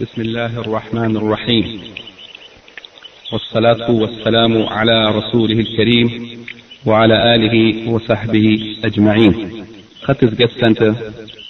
[0.00, 1.80] بسم الله الرحمن الرحيم
[3.32, 6.08] والصلاة والسلام على رسوله الكريم
[6.86, 9.64] وعلى آله وصحبه أجمعين
[10.06, 10.90] Khatis Guest Center,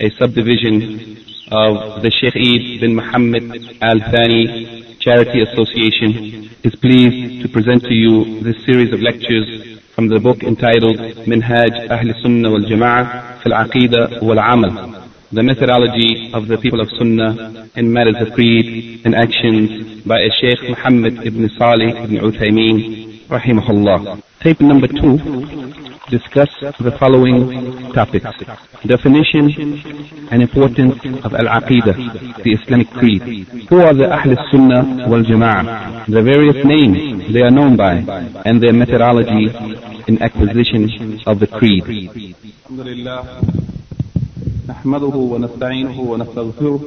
[0.00, 1.16] a subdivision
[1.52, 3.44] of the Sheikh Eid bin Muhammad
[3.80, 10.08] Al Thani Charity Association, is pleased to present to you this series of lectures from
[10.08, 10.98] the book entitled
[11.30, 15.01] Minhaj Ahl Sunnah wal Jama'ah fil Aqidah wal Amal,
[15.32, 20.60] the methodology of the people of Sunnah in matters of creed and actions by Sheikh
[20.68, 24.22] Muhammad ibn Salih ibn Uthaymeen, rahimahullah.
[24.40, 25.16] Tape number two
[26.10, 28.28] discuss the following topics.
[28.84, 29.48] Definition
[30.30, 31.96] and importance of Al-Aqidah,
[32.44, 33.22] the Islamic creed.
[33.70, 36.12] Who are the Ahl Sunnah wal Jama'ah?
[36.12, 38.04] The various names they are known by
[38.44, 39.48] and their methodology
[40.08, 41.84] in acquisition of the creed.
[44.72, 46.80] نحمده ونستعينه ونستغفره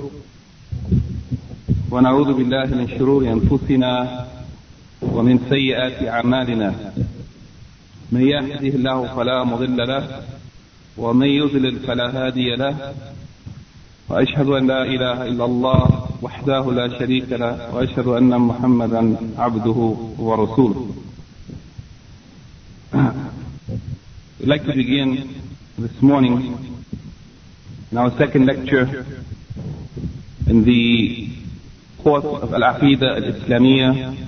[1.92, 3.92] ونعوذ بالله من شرور أنفسنا
[5.16, 6.70] ومن سيئات أعمالنا.
[8.12, 10.04] من يهده الله فلا مضل له
[10.98, 12.76] ومن يضلل فلا هادي له.
[14.10, 15.82] وأشهد أن لا إله إلا الله
[16.26, 19.04] وحده لا شريك له وأشهد أن محمدا
[19.38, 19.80] عبده
[20.28, 20.82] ورسوله.
[24.40, 25.10] We'd like to begin
[25.78, 26.75] this morning
[27.92, 29.06] in our second lecture
[30.48, 31.30] in the
[32.02, 34.28] course of Al-Aqidah Al-Islamiyah,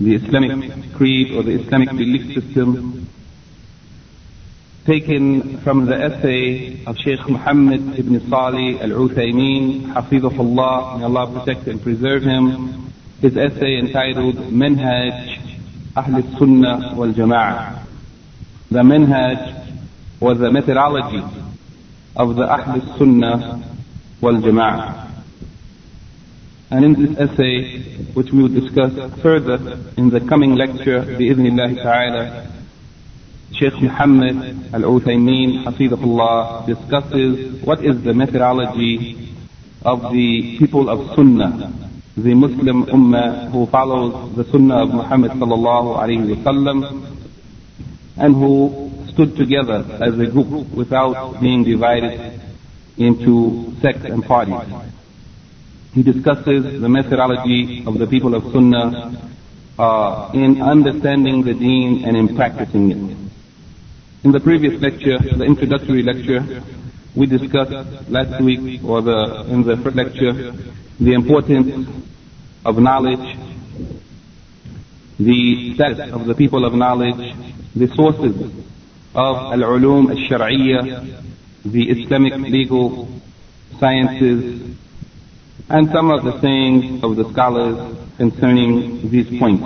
[0.00, 3.08] the Islamic creed or the Islamic belief system,
[4.86, 11.82] taken from the essay of Sheikh Muhammad ibn Salih Al-Uthaymeen, Hafizahullah, may Allah protect and
[11.82, 17.84] preserve him, his essay entitled Manhaj Ahl Sunnah wal Jama'ah.
[18.70, 19.82] The Manhaj
[20.20, 21.39] was the methodology
[22.16, 23.62] of the Ahl Sunnah
[24.20, 25.10] wal Jama'ah.
[26.70, 27.82] And in this essay,
[28.14, 32.50] which we will discuss further in the coming lecture, bi'idhnillah ta'ala,
[33.52, 39.34] Sheikh Muhammad Al-Uthaymeen, Hafidahullah, discusses what is the methodology
[39.82, 41.72] of the people of Sunnah,
[42.16, 47.04] the Muslim Ummah who follows the Sunnah of Muhammad sallallahu alayhi wa
[48.16, 52.40] and who stood together as a group without being divided
[52.96, 54.68] into sects and parties.
[55.94, 59.30] He discusses the methodology of the people of Sunnah
[59.78, 63.16] uh, in understanding the deen and in practicing it.
[64.22, 66.62] In the previous lecture, the introductory lecture,
[67.16, 67.72] we discussed
[68.08, 70.52] last week or the in the first lecture
[71.00, 71.88] the importance
[72.64, 73.36] of knowledge,
[75.18, 77.34] the status of the people of knowledge,
[77.74, 78.36] the sources
[79.13, 81.23] of al-ulum al-shar'iyyah,
[81.65, 83.07] the Islamic legal
[83.79, 84.75] sciences,
[85.69, 89.65] and some of the sayings of the scholars concerning these points.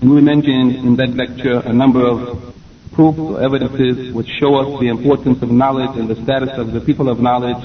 [0.00, 2.54] And we mentioned in that lecture a number of
[2.92, 6.80] proofs or evidences which show us the importance of knowledge and the status of the
[6.80, 7.62] people of knowledge.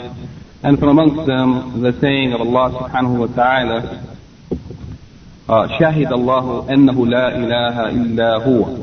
[0.64, 4.08] And from amongst them, the saying of Allah subhanahu wa ta'ala,
[5.52, 8.78] شاهد الله أنه لا إله إلا هو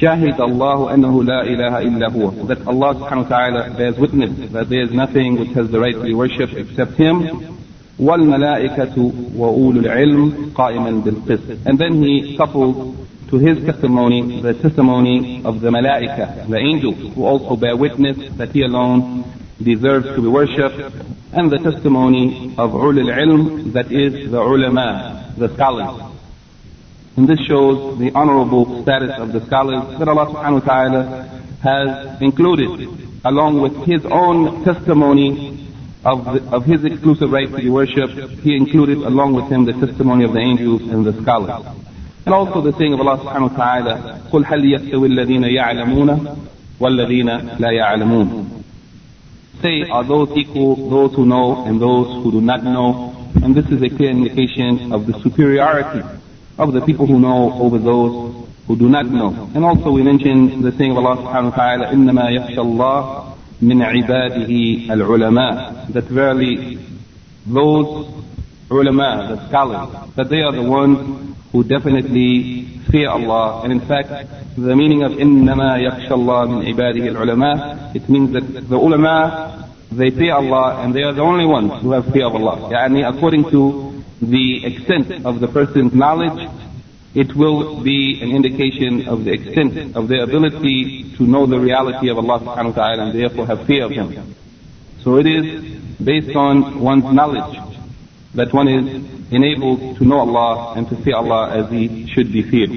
[0.00, 4.68] شاهد الله أنه لا إله إلا هو that Allah subhanahu wa ta'ala bears witness that
[4.68, 7.56] there is nothing which has the right to be worshipped except Him
[8.00, 12.96] والملائكة وأولو العلم قائما بالقسط and then he coupled
[13.28, 18.50] to his testimony the testimony of the malaika the angels who also bear witness that
[18.50, 19.24] he alone
[19.62, 20.80] deserves to be worshipped
[21.32, 26.03] and the testimony of ulul ilm that is the ulama the scholars
[27.16, 31.02] and this shows the honorable status of the scholars that Allah subhanahu wa ta'ala
[31.62, 32.88] has included
[33.24, 35.68] along with his own testimony
[36.04, 38.40] of, the, of his exclusive right to be worshipped.
[38.40, 41.66] He included along with him the testimony of the angels and the scholars.
[42.24, 46.36] And also the saying of Allah subhanahu wa ta'ala, قُلْ هَلْ يَسْتَوِي الَّذِينَ يَعْلَمُونَ
[46.80, 48.62] وَالَّذِينَ لَا يَعْلَمُونَ
[49.60, 53.14] Say, are those equal, those who know and those who do not know?
[53.42, 56.00] And this is a clear indication of the superiority
[56.58, 59.50] of the people who know over those who do not know.
[59.54, 63.82] And also we mentioned the saying of Allah subhanahu wa ta'ala, إِنَّمَا يَخْشَى اللَّهِ مِنْ
[63.82, 66.78] عِبَادِهِ الْعُلَمَاء That verily
[67.46, 68.06] those
[68.70, 73.62] ulama, the scholars, that they are the ones who definitely fear Allah.
[73.64, 74.08] And in fact,
[74.56, 80.10] the meaning of إِنَّمَا يَخْشَى اللَّهِ مِنْ عِبَادِهِ الْعُلَمَاء It means that the ulama, they
[80.10, 82.70] fear Allah and they are the only ones who have fear of Allah.
[82.70, 83.83] Yani according to
[84.21, 86.49] the extent of the person's knowledge,
[87.13, 92.09] it will be an indication of the extent of their ability to know the reality
[92.09, 94.35] of Allah subhanahu wa ta'ala and therefore have fear of Him.
[95.01, 97.57] So it is based on one's knowledge
[98.33, 102.43] that one is enabled to know Allah and to fear Allah as he should be
[102.43, 102.71] feared.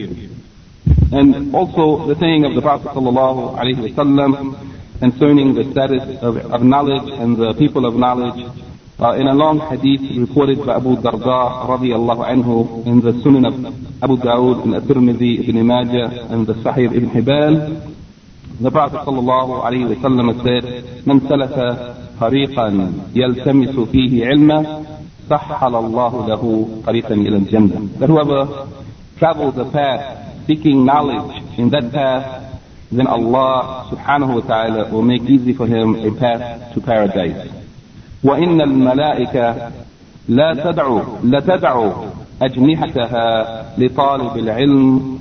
[1.13, 4.57] And also the saying of the Prophet sallallahu alaihi wasallam
[5.01, 8.45] concerning the status of, of knowledge and the people of knowledge
[9.01, 13.55] uh, in a long hadith reported by Abu Darda radiallahu anhu in the Sunan of
[14.03, 17.95] Abu Dawud and At-Tirmidhi, Ibn Majah and the Sahih Ibn Hibban
[18.61, 21.57] the Prophet sallallahu alayhi wa sallam said من سلك
[22.21, 24.83] طريقا يلتمس فيه علما
[25.31, 28.67] سحل الله له طريقا إلى الجنة that whoever
[29.19, 32.49] travels the path seeking knowledge in that path
[32.91, 37.58] then Allah subhanahu wa ta'ala will make easy for him a path to paradise.
[38.25, 39.71] وإن الملائكة
[40.29, 41.93] لا تدعو لا تدعو
[42.43, 43.27] أجنحتها
[43.79, 45.19] لطالب العلم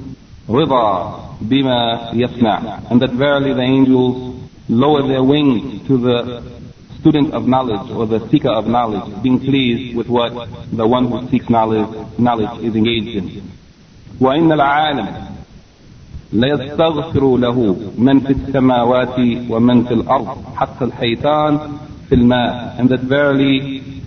[0.50, 2.60] رضا بما يصنع
[2.90, 4.36] and that verily the angels
[4.70, 6.44] lower their wings to the
[7.00, 10.32] student of knowledge or the seeker of knowledge being pleased with what
[10.74, 13.42] the one who seeks knowledge knowledge is engaged in
[14.22, 15.08] وإن العالم
[16.34, 21.60] ليستغفر له من في السماوات ومن في الأرض حتى الحيتان
[22.12, 24.02] and that verily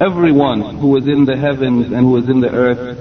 [0.00, 2.98] everyone who is in the heavens and who is in the earth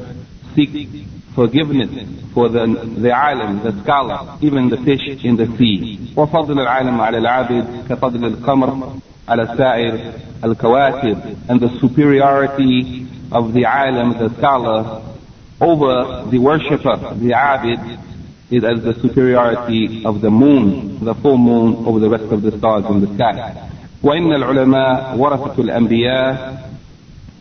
[0.56, 1.90] seeks forgiveness
[2.34, 2.66] for the,
[2.98, 6.12] the alim, the scholar, even the fish in the sea.
[11.50, 15.02] and the superiority of the alim, the scholar,
[15.62, 18.00] over the worshipper, the abid,
[18.52, 22.58] is as the superiority of the moon, the full moon, over the rest of the
[22.58, 23.70] stars in the sky.
[24.04, 26.70] وإن العلماء ورثة الأنبياء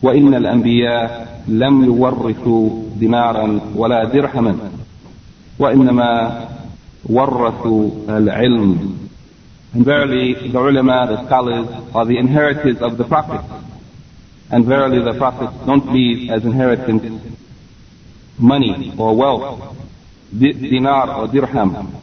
[0.01, 4.57] وإن الأنبياء لم يورثوا دينارا ولا درهما
[5.59, 6.47] وإنما
[7.09, 8.95] ورثوا العلم
[9.71, 13.47] And verily the ulama, the scholars, are the inheritors of the prophets.
[14.49, 17.21] And verily the prophets don't leave as inheritance
[18.39, 19.77] money or wealth,
[20.35, 22.01] dinar or dirham.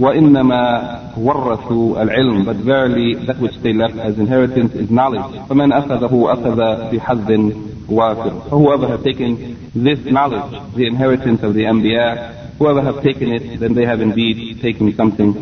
[0.00, 6.32] وإنما ورثوا العلم but verily that which they left as inheritance is knowledge فمن أخذه
[6.32, 6.58] أخذ
[6.92, 7.52] بحظ
[7.88, 13.58] وافر whoever have taken this knowledge the inheritance of the Anbiya whoever have taken it
[13.58, 15.32] then they have indeed taken something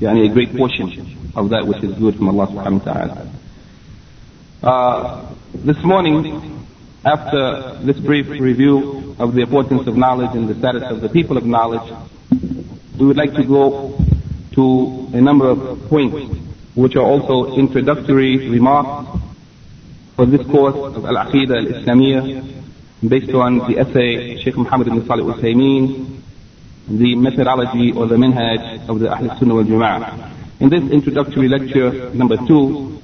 [0.00, 0.86] يعني a great portion
[1.34, 3.28] of that which is good from Allah subhanahu wa ta'ala
[4.62, 6.64] uh, this morning
[7.04, 11.36] after this brief review of the importance of knowledge and the status of the people
[11.36, 11.92] of knowledge
[12.99, 13.97] we would like to go
[14.53, 16.37] to a number of points
[16.75, 19.19] which are also introductory remarks
[20.15, 22.53] for this course of Al-Aqidah Al-Islamiyah
[23.07, 26.21] based on the essay Sheikh Muhammad ibn Salih Uthaymeen,
[26.87, 30.31] the methodology or the minhaj of the Ahl Sunnah wal Jama'ah.
[30.59, 33.01] In this introductory lecture number two,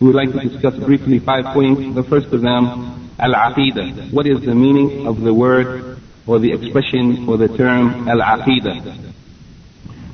[0.00, 1.94] we would like to discuss briefly five points.
[1.94, 4.12] The first of them, Al-Aqidah.
[4.12, 9.09] What is the meaning of the word or the expression or the term Al-Aqidah?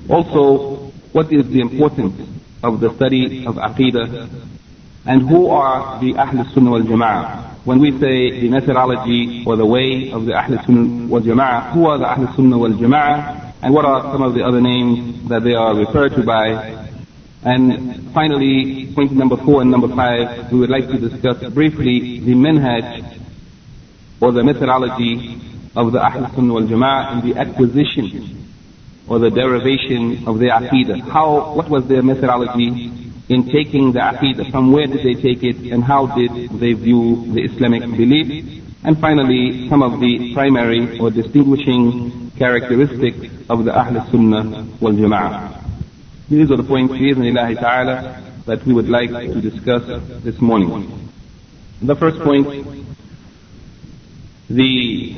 [0.08, 2.14] Also, what is the importance
[2.62, 4.28] of the study of Aqidah
[5.04, 7.54] and who are the Ahl Sunnah wal Jama'ah?
[7.64, 11.86] When we say the methodology or the way of the Ahl Sunnah wal Jama'ah, who
[11.86, 15.42] are the Ahl Sunnah wal Jama'ah and what are some of the other names that
[15.42, 16.86] they are referred to by?
[17.42, 22.34] And finally, point number four and number five, we would like to discuss briefly the
[22.34, 23.18] manhaj
[24.20, 25.40] or the methodology
[25.74, 28.45] of the Ahl Sunnah wal Jama'ah and the acquisition
[29.08, 31.00] or the derivation of their aqidah.
[31.08, 32.90] How, what was their methodology
[33.28, 34.50] in taking the aqidah?
[34.50, 38.62] From where did they take it and how did they view the Islamic belief?
[38.84, 45.64] And finally, some of the primary or distinguishing characteristics of the Ahl Sunnah wal Jama'ah.
[46.28, 49.82] These are the points, bi'idhnillahi ta'ala, that we would like to discuss
[50.22, 51.10] this morning.
[51.82, 52.66] The first point,
[54.48, 55.16] the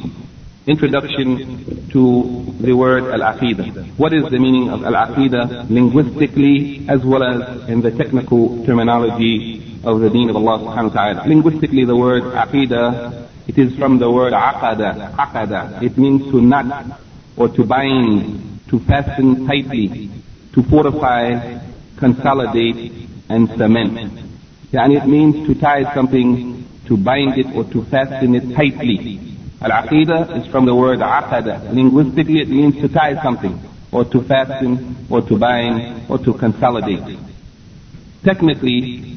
[0.69, 3.97] introduction to the word al-aqidah.
[3.97, 10.01] What is the meaning of al-aqidah linguistically as well as in the technical terminology of
[10.01, 11.29] the deen of Allah subhanahu wa ta'ala.
[11.29, 15.83] Linguistically the word aqidah, it is from the word aqada, aqada.
[15.83, 17.01] It means to knot
[17.37, 20.11] or to bind, to fasten tightly,
[20.53, 21.59] to fortify,
[21.97, 24.21] consolidate and cement.
[24.73, 29.28] And it means to tie something, to bind it or to fasten it tightly.
[29.61, 31.73] Al-aqidah is from the word aqada.
[31.73, 33.59] Linguistically it means to tie something,
[33.91, 37.19] or to fasten, or to bind, or to consolidate.
[38.25, 39.15] Technically,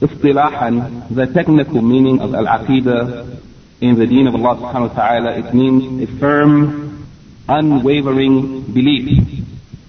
[0.00, 3.40] istilahan, the technical meaning of al-aqidah
[3.80, 7.08] in the deen of Allah subhanahu wa ta'ala, it means a firm,
[7.48, 9.44] unwavering belief.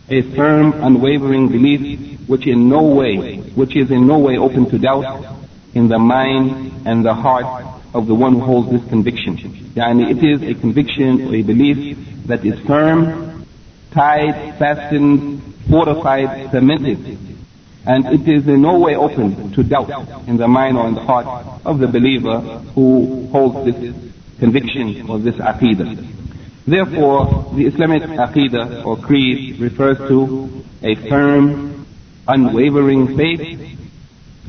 [0.09, 4.77] A firm, unwavering belief which in no way, which is in no way open to
[4.79, 5.37] doubt
[5.73, 9.37] in the mind and the heart of the one who holds this conviction.
[9.73, 11.97] Yani it is a conviction or a belief
[12.27, 13.45] that is firm,
[13.91, 17.17] tied, fastened, fortified, cemented.
[17.85, 21.05] And it is in no way open to doubt in the mind or in the
[21.05, 22.39] heart of the believer
[22.75, 23.95] who holds this
[24.39, 26.05] conviction or this aqidah.
[26.67, 31.85] Therefore, the Islamic aqidah or creed refers to a firm,
[32.27, 33.79] unwavering faith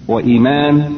[0.09, 0.96] or iman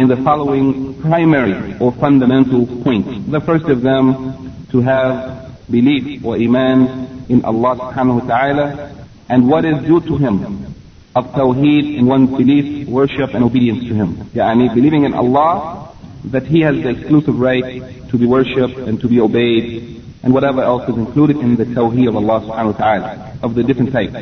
[0.00, 3.30] in the following primary or fundamental points.
[3.30, 9.46] The first of them, to have belief or iman in Allah subhanahu wa ta'ala and
[9.46, 10.74] what is due to Him
[11.14, 14.16] of tawheed in one's belief, worship and obedience to Him.
[14.32, 15.92] Yani believing in Allah
[16.32, 20.62] that He has the exclusive right to be worshipped and to be obeyed and whatever
[20.62, 24.16] else is included in the tawheed of Allah subhanahu wa ta'ala of the different types.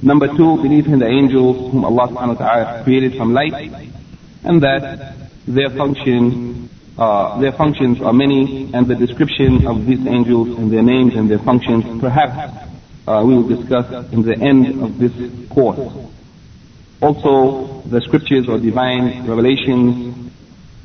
[0.00, 3.90] Number two, believe in the angels whom Allah subhanahu wa ta'ala created from light
[4.44, 5.14] and that
[5.46, 10.82] their function uh, their functions are many and the description of these angels and their
[10.82, 12.64] names and their functions perhaps
[13.06, 15.12] uh, we will discuss in the end of this
[15.50, 15.78] course.
[17.02, 20.30] Also, the scriptures or divine revelations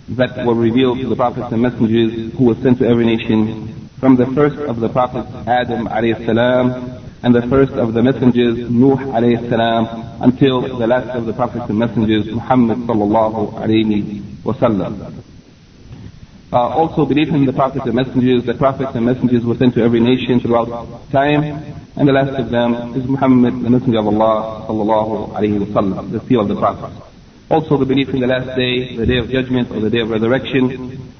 [0.09, 4.15] that were revealed to the prophets and messengers who were sent to every nation from
[4.15, 8.95] the first of the prophets Adam alayhi salam and the first of the messengers Nuh
[8.95, 15.23] alayhi salam until the last of the prophets and messengers Muhammad sallallahu alayhi wasallam.
[16.51, 18.43] Uh, also believe in the prophets and messengers.
[18.43, 22.49] The prophets and messengers were sent to every nation throughout time, and the last of
[22.49, 27.05] them is Muhammad, the messenger of Allah sallallahu alayhi wasallam, the seal of the prophets.
[27.51, 30.09] Also the belief in the last day, the day of judgment or the day of
[30.09, 31.13] resurrection,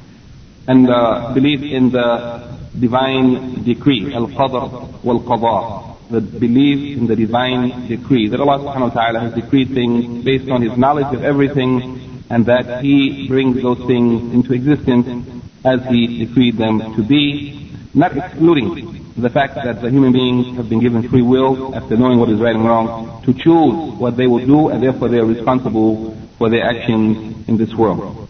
[0.67, 8.27] and uh, belief in the divine decree, al-qadr wal-qadar, the belief in the divine decree,
[8.29, 12.45] that Allah subhanahu wa ta'ala has decreed things based on His knowledge of everything and
[12.45, 15.27] that He brings those things into existence
[15.63, 20.69] as He decreed them to be, not excluding the fact that the human beings have
[20.69, 24.27] been given free will after knowing what is right and wrong to choose what they
[24.27, 28.27] will do and therefore they are responsible for their actions in this world.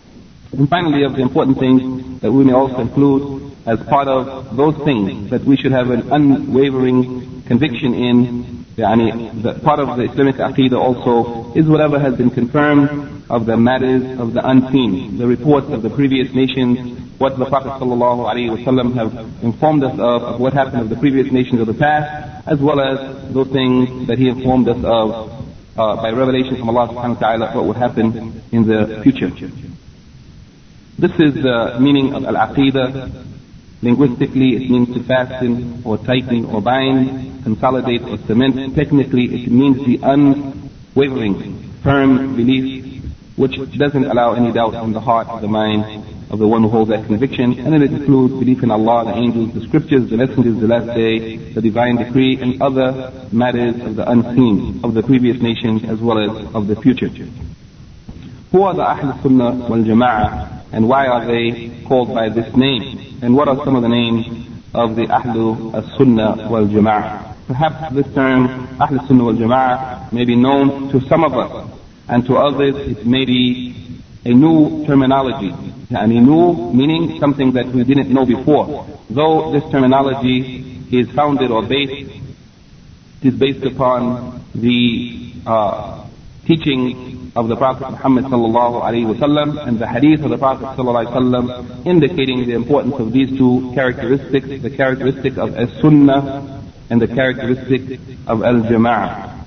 [0.51, 4.75] And finally, of the important things that we may also include as part of those
[4.83, 10.35] things that we should have an unwavering conviction in, yani, the part of the Islamic
[10.35, 15.67] Aqidah also is whatever has been confirmed of the matters of the unseen, the reports
[15.69, 16.77] of the previous nations,
[17.17, 19.11] what the Prophet ﷺ have
[19.43, 22.79] informed us of, of what happened of the previous nations of the past, as well
[22.79, 25.39] as those things that He informed us of
[25.75, 29.29] uh, by revelation from Allah subhanahu wa ta'ala what would happen in the future.
[30.99, 33.25] This is the meaning of al-aqidah.
[33.81, 38.75] Linguistically, it means to fasten or tighten or bind, consolidate or cement.
[38.75, 43.03] Technically, it means the unwavering, firm belief
[43.35, 46.69] which doesn't allow any doubt in the heart of the mind of the one who
[46.69, 47.57] holds that conviction.
[47.57, 51.37] And it includes belief in Allah, the angels, the scriptures, the messengers, the last day,
[51.37, 56.19] the divine decree, and other matters of the unseen, of the previous nations as well
[56.19, 57.07] as of the future.
[58.51, 63.19] Who are the Ahl Sunnah wal Jama'ah and why are they called by this name?
[63.21, 64.27] And what are some of the names
[64.73, 67.28] of the Ahl Sunnah wal Jama'ah?
[67.49, 71.67] Perhaps this term, Ahl Sunnah wal Jama'ah, may be known to some of us
[72.07, 75.49] and to others it may be a new terminology.
[75.89, 78.85] And a new meaning something that we didn't know before.
[79.09, 82.21] Though this terminology is founded or based,
[83.23, 86.07] it is based upon the uh,
[86.45, 91.07] teaching of the Prophet Muhammad sallallahu alaihi wasallam and the hadith of the Prophet sallallahu
[91.07, 96.58] alaihi wasallam indicating the importance of these two characteristics, the characteristic of as-sunnah
[96.89, 99.45] and the characteristic of al-jama'ah.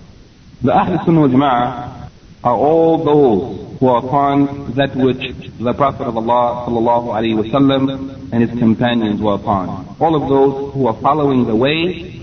[0.63, 2.09] The Ahl Sunnah Jama'ah
[2.45, 8.33] are all those who are upon that which the Prophet of Allah sallallahu alaihi wasallam
[8.33, 9.97] and his companions were upon.
[9.99, 12.23] All of those who are following the way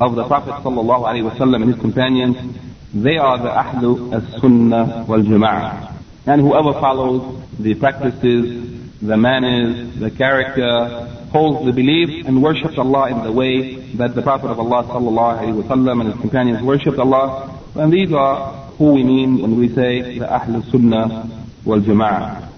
[0.00, 2.56] of the Prophet sallallahu alaihi wasallam and his companions,
[2.94, 5.92] they are the ahlu as-sunnah wal jama'ah.
[6.26, 13.10] And whoever follows the practices, the manners, the character, holds the belief and worships Allah
[13.10, 17.92] in the way that the Prophet of Allah wasallam and his companions worshipped Allah, and
[17.92, 21.28] these are who we mean when we say the Ahl Sunnah
[21.64, 22.48] wal Jama'ah.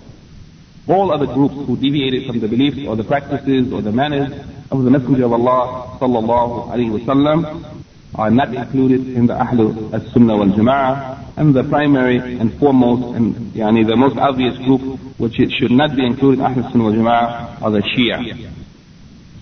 [0.88, 4.30] All other groups who deviated from the beliefs or the practices or the manners
[4.70, 7.80] of the Messenger of Allah wasallam
[8.14, 9.72] are not included in the Ahl
[10.12, 11.38] Sunnah wal Jama'ah.
[11.38, 15.96] And the primary and foremost and yani the most obvious group which it should not
[15.96, 18.52] be included in Ahl Sunnah wal Jama'ah are the Shia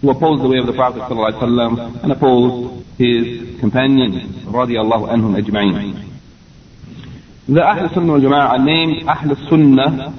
[0.05, 6.11] who oppose the way of the Prophet ﷺ and oppose his companions radiallahu anhum ajma'in.
[7.49, 10.13] The Ahl Sunnah Jama'ah are named Ahl Sunnah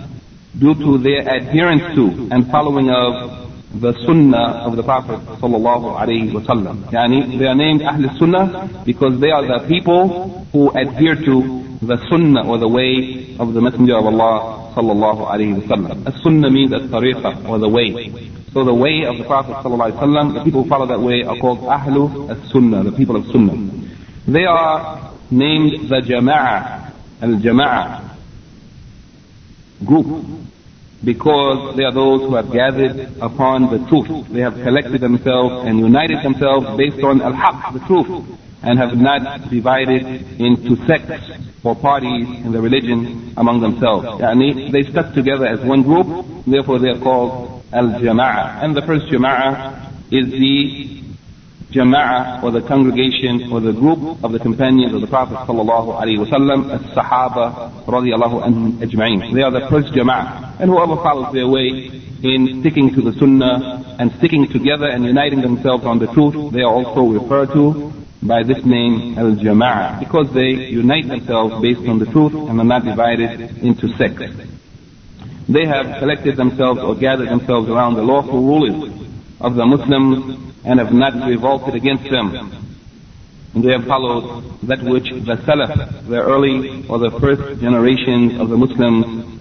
[0.58, 3.46] due to their adherence to and following of
[3.80, 6.90] the Sunnah of the Prophet sallallahu alaihi wasallam.
[7.38, 12.48] They are named Ahl Sunnah because they are the people who adhere to the Sunnah
[12.48, 16.08] or the way of the Messenger of Allah sallallahu alaihi wasallam.
[16.08, 18.32] As Sunnah means as tariqah or the way.
[18.56, 21.60] So the way of the Prophet wasallam, the people who follow that way are called
[21.60, 23.52] Ahlu as-Sunnah, the people of Sunnah.
[24.26, 28.16] They are named the Jama'ah al-Jama'ah
[29.84, 30.26] group
[31.04, 34.30] because they are those who have gathered upon the truth.
[34.30, 38.24] They have collected themselves and united themselves based on al-haq, the truth,
[38.64, 41.30] and have not divided into sects
[41.62, 44.06] or parties in the religion among themselves.
[44.22, 46.08] Yani they stuck together as one group,
[46.48, 48.64] therefore they are called al-Jama'ah.
[48.64, 50.96] And the first Jama'ah is the
[51.76, 56.24] jama'ah or the congregation or the group of the companions of the Prophet sallallahu alaihi
[56.24, 59.34] wasallam, as-sahaba radiallahu anhum ajma'in.
[59.34, 60.60] They are the first jama'ah.
[60.60, 61.92] And whoever follows their way
[62.24, 66.62] in sticking to the sunnah and sticking together and uniting themselves on the truth, they
[66.62, 67.92] are also referred to
[68.24, 72.86] by this name al-jama'ah because they unite themselves based on the truth and are not
[72.86, 74.55] divided into sects.
[75.48, 78.92] They have collected themselves or gathered themselves around the lawful rulers
[79.40, 82.66] of the Muslims and have not revolted against them.
[83.54, 88.50] And they have followed that which the Salaf, the early or the first generations of
[88.50, 89.40] the Muslims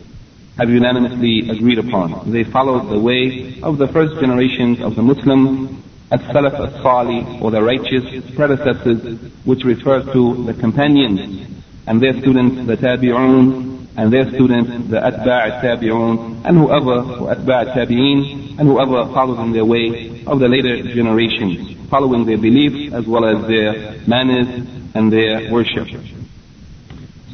[0.59, 2.31] have unanimously agreed upon.
[2.31, 5.83] They followed the way of the first generations of the Muslims,
[6.13, 8.05] as-Salaf as-Salih, or the righteous
[8.37, 11.49] predecessors, which refers to the companions
[11.87, 17.75] and their students, the Tabi'un, and their students, the Atba' tabi'un and whoever, or Atba'
[17.75, 23.07] tabi'in, and whoever follows in their way of the later generations, following their beliefs as
[23.07, 25.89] well as their manners and their worship.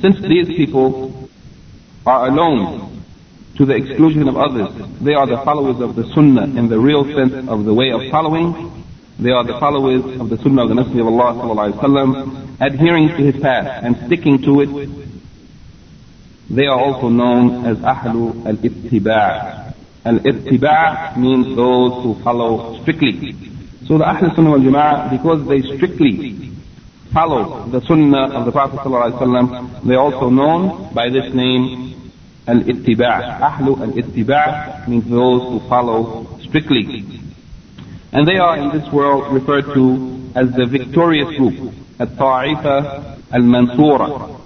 [0.00, 1.28] Since these people
[2.06, 3.02] are alone
[3.56, 4.68] to the exclusion of others,
[5.00, 8.02] they are the followers of the Sunnah in the real sense of the way of
[8.10, 8.84] following.
[9.18, 13.40] They are the followers of the Sunnah of the Messenger of Allah adhering to his
[13.40, 15.00] path and sticking to it
[16.50, 19.60] they are also known as Ahlu al-Ittiba'
[20.04, 23.34] Al-Ittiba' means those who follow strictly.
[23.86, 26.52] So the Ahl Sunnah wal Jama'ah, because they strictly
[27.12, 32.12] follow the Sunnah of the Prophet ﷺ, they are also known by this name
[32.46, 37.04] Al-Ittiba' Ahlu al-Ittiba' means those who follow strictly.
[38.12, 44.39] And they are in this world referred to as the victorious group, Al-Ta'ifa Al-Mansura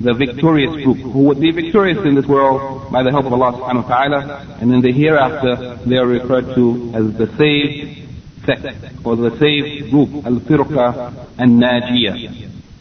[0.00, 3.52] the victorious group who would be victorious in this world by the help of Allah
[3.52, 8.08] subhanahu wa ta'ala and in the hereafter they are referred to as the saved
[8.46, 8.64] sect
[9.04, 12.16] or the saved group al-firqa and-najiyah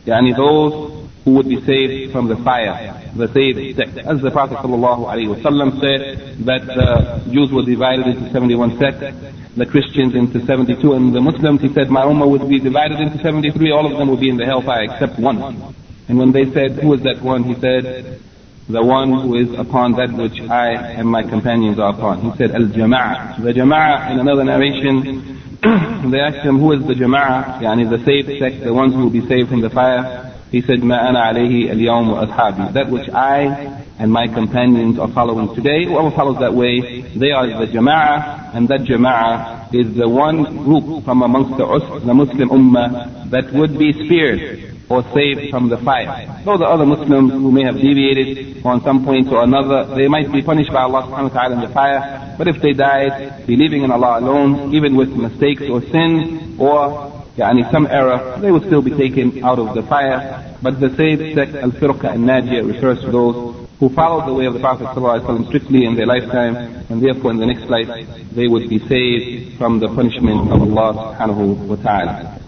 [0.05, 3.97] yani those who would be saved from the fire the saved sect.
[3.97, 10.15] As the Prophet wasallam said that the Jews were divided into 71 sects the Christians
[10.15, 13.91] into 72 and the Muslims he said my ummah would be divided into 73 all
[13.91, 15.75] of them would be in the hellfire except one
[16.09, 17.43] and when they said, who is that one?
[17.43, 18.19] He said,
[18.67, 22.21] the one who is upon that which I and my companions are upon.
[22.21, 23.43] He said, Al-Jama'ah.
[23.43, 25.37] The Jama'ah, in another narration,
[26.09, 27.61] they asked him, who is the Jama'ah?
[27.61, 30.33] Yani the saved sect, the ones who will be saved from the fire.
[30.49, 32.73] He said, Ma ana alayhi al-yawm wa ashabi.
[32.73, 35.85] That which I and my companions are following today.
[35.85, 41.05] Whoever follows that way, they are the Jama'ah, and that Jama'ah is the one group
[41.05, 46.41] from amongst the, the Muslim Ummah that would be spared or saved from the fire.
[46.43, 50.31] Though the other Muslims who may have deviated on some point or another, they might
[50.31, 52.35] be punished by Allah subhanahu wa ta'ala in the fire.
[52.37, 57.69] But if they died believing in Allah alone, even with mistakes or sin or yani,
[57.71, 60.57] some error, they would still be taken out of the fire.
[60.61, 64.59] But the saved sect, Al-Firqa al-Najiyah, refers to those who followed the way of the
[64.59, 67.87] Prophet ﷺ strictly in their lifetime, and therefore in the next life
[68.33, 72.39] they would be saved from the punishment of Allah subhanahu wa ta'ala.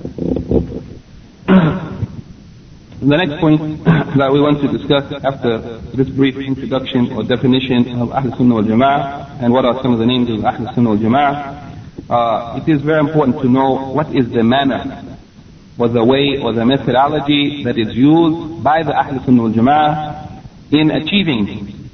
[3.02, 5.58] The next point that we want to discuss after
[5.98, 9.98] this brief introduction or definition of Ahl Sunnah wal Jama'ah and what are some of
[9.98, 11.74] the names of Ahl Sunnah wal Jama'ah,
[12.12, 15.18] uh, it is very important to know what is the manner
[15.80, 20.44] or the way or the methodology that is used by the Ahl Sunnah wal Jama'ah
[20.72, 21.90] in achieving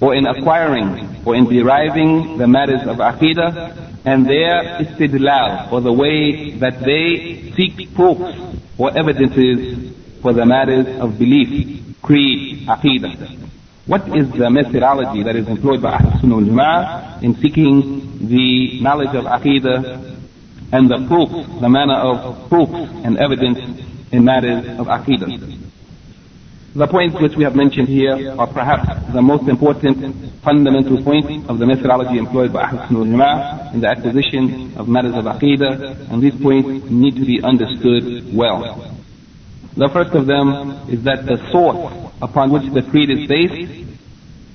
[0.00, 5.92] or in acquiring or in deriving the matters of Aqidah and their istidlal or the
[5.92, 8.38] way that they seek proofs
[8.78, 9.83] or evidences
[10.24, 13.12] for the matters of belief, creed, aqidah.
[13.84, 18.80] What is the methodology that is employed by Ahl Sunnah wal Jama'ah in seeking the
[18.80, 20.16] knowledge of aqidah
[20.72, 22.72] and the proofs, the manner of proofs
[23.04, 23.58] and evidence
[24.12, 25.28] in matters of aqidah.
[26.74, 31.58] The points which we have mentioned here are perhaps the most important fundamental point of
[31.58, 36.22] the methodology employed by Ahl Sunnah Jama'ah in the acquisition of matters of aqidah, and
[36.22, 38.93] these points need to be understood well.
[39.76, 43.90] The first of them is that the source upon which the creed is based,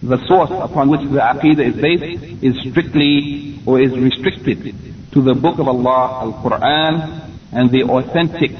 [0.02, 4.76] the source upon which the aqidah is based, is strictly or is restricted
[5.12, 8.52] to the book of Allah, Al-Quran, and the authentic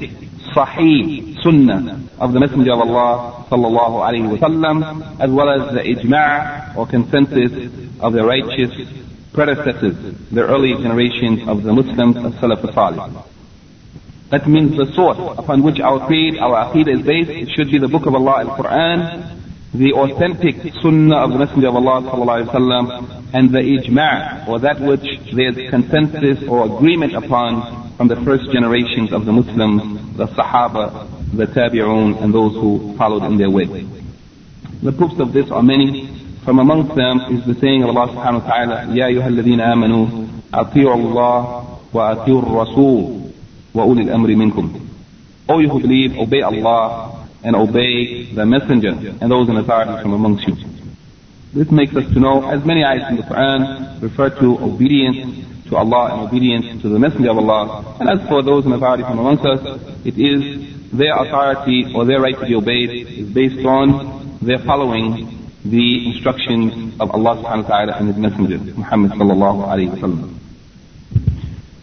[0.52, 6.76] Sahih Sunnah of the Messenger of Allah sallallahu alaihi wasallam, as well as the ijma'
[6.76, 8.70] or consensus of the righteous
[9.32, 9.96] predecessors,
[10.30, 13.29] the early generations of the Muslims of Salaf al
[14.29, 17.77] That means the source upon which our creed, our aqidah is based, it should be
[17.77, 19.35] the book of Allah, Al-Quran,
[19.73, 24.59] the authentic sunnah of the Messenger of Allah sallallahu alaihi wasallam, and the ijma' or
[24.59, 30.27] that which there's consensus or agreement upon from the first generations of the Muslims, the
[30.27, 33.65] Sahaba, the Tabi'un, and those who followed in their way.
[34.81, 36.09] The proofs of this are many.
[36.43, 40.07] From amongst them is the saying of Allah subhanahu wa ta'ala, يا أيها الذين آمنوا
[40.53, 43.18] أطيعوا الله وأطيعوا الرسول
[43.73, 44.81] وأولي الأمر منكم.
[45.49, 50.13] O you who believe, obey Allah and obey the messenger and those in authority from
[50.13, 50.55] amongst you.
[51.53, 55.77] This makes us to know, as many ayats in the Quran refer to obedience to
[55.77, 57.95] Allah and obedience to the messenger of Allah.
[57.99, 59.61] And as for those in authority from amongst us,
[60.03, 65.47] it is their authority or their right to be obeyed is based on their following
[65.63, 70.38] the instructions of Allah subhanahu wa ta'ala and His Messenger, Muhammad sallallahu alayhi wa sallam.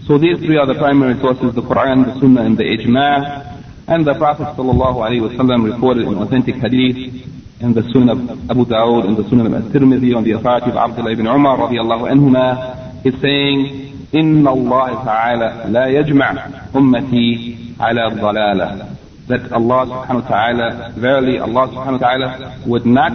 [0.07, 3.55] So these three are the primary sources, the Quran, the Sunnah, and the Ijma'.
[3.87, 7.27] And the Prophet ﷺ reported in authentic hadith
[7.59, 10.77] in the Sunan of Abu Dawud and the Sunan of At-Tirmidhi on the authority of
[10.77, 18.97] Abdullah ibn Umar radiallahu anhuma is saying, إن الله تعالى لا يجمع أمتي على الضلالة
[19.27, 23.11] that Allah subhanahu wa ta'ala, verily Allah subhanahu wa ta'ala would not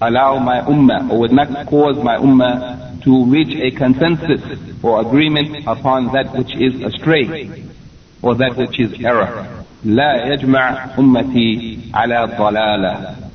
[0.00, 4.41] allow my ummah or would not cause my ummah to reach a consensus
[4.83, 7.51] or agreement upon that which is astray
[8.21, 9.63] or that which is error.
[9.85, 13.27] لا يجمع أمتي على ضلالة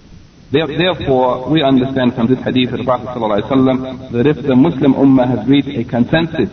[0.52, 5.26] Therefore, we understand from this hadith of the Prophet ﷺ that if the Muslim Ummah
[5.26, 6.50] has reached a consensus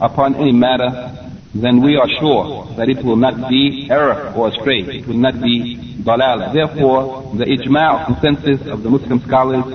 [0.00, 1.12] upon any matter,
[1.54, 4.80] then we are sure that it will not be error or astray.
[4.80, 6.54] It will not be dalal.
[6.54, 9.74] Therefore, the ijma' consensus of the Muslim scholars,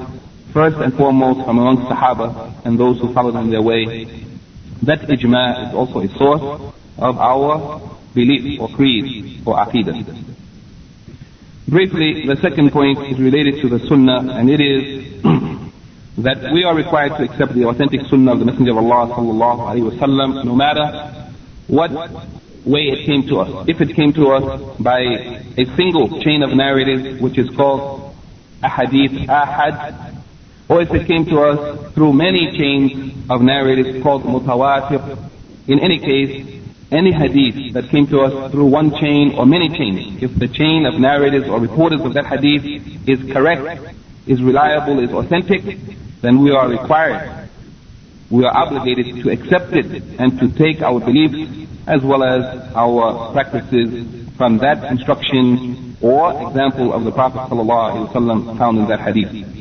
[0.53, 4.05] first and foremost from amongst Sahaba and those who followed in their way,
[4.83, 7.81] that ijma' is also a source of our
[8.15, 10.25] belief or creed or aqidah.
[11.69, 15.23] Briefly, the second point is related to the sunnah and it is
[16.19, 19.61] that we are required to accept the authentic sunnah of the Messenger of Allah sallallahu
[19.69, 21.33] alaihi wasallam no matter
[21.67, 21.91] what
[22.65, 23.69] way it came to us.
[23.69, 28.15] If it came to us by a single chain of narrative which is called
[28.63, 30.18] a hadith ahad
[30.69, 35.31] or if it came to us through many chains of narratives called mutawatir,
[35.67, 40.23] in any case, any hadith that came to us through one chain or many chains,
[40.23, 43.95] if the chain of narrators or reporters of that hadith is correct,
[44.27, 45.63] is reliable, is authentic,
[46.21, 47.49] then we are required,
[48.31, 52.43] we are obligated to accept it and to take our beliefs as well as
[52.75, 59.58] our practices from that instruction or example of the Prophet ﷺ found in that hadith.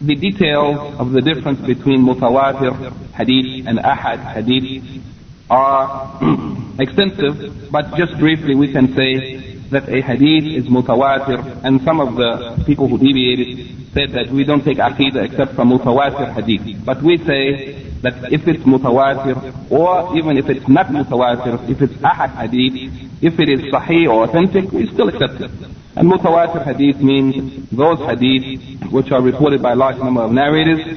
[0.00, 5.02] The details of the difference between mutawatir hadith and ahad hadith
[5.50, 6.20] are
[6.78, 12.14] extensive, but just briefly we can say that a hadith is mutawatir, and some of
[12.14, 16.84] the people who deviated said that we don't take aqidah except from mutawatir hadith.
[16.84, 21.94] But we say that if it's mutawatir, or even if it's not mutawatir, if it's
[21.94, 25.50] ahad hadith, if it is sahih or authentic, we still accept it.
[25.98, 30.96] And mutawatir hadith means those hadith which are reported by a large number of narrators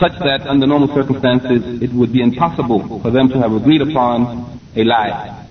[0.00, 4.58] such that under normal circumstances it would be impossible for them to have agreed upon
[4.74, 5.46] a lie.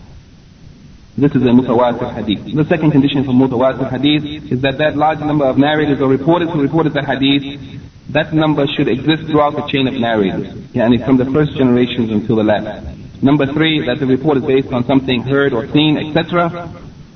[1.18, 2.54] This is a mutawatir hadith.
[2.54, 6.50] The second condition for mutawatir hadith is that that large number of narrators or reporters
[6.52, 7.80] who reported the hadith,
[8.10, 12.36] that number should exist throughout the chain of narrators, yani from the first generations until
[12.36, 13.24] the last.
[13.24, 16.70] Number three, that the report is based on something heard or seen, etc.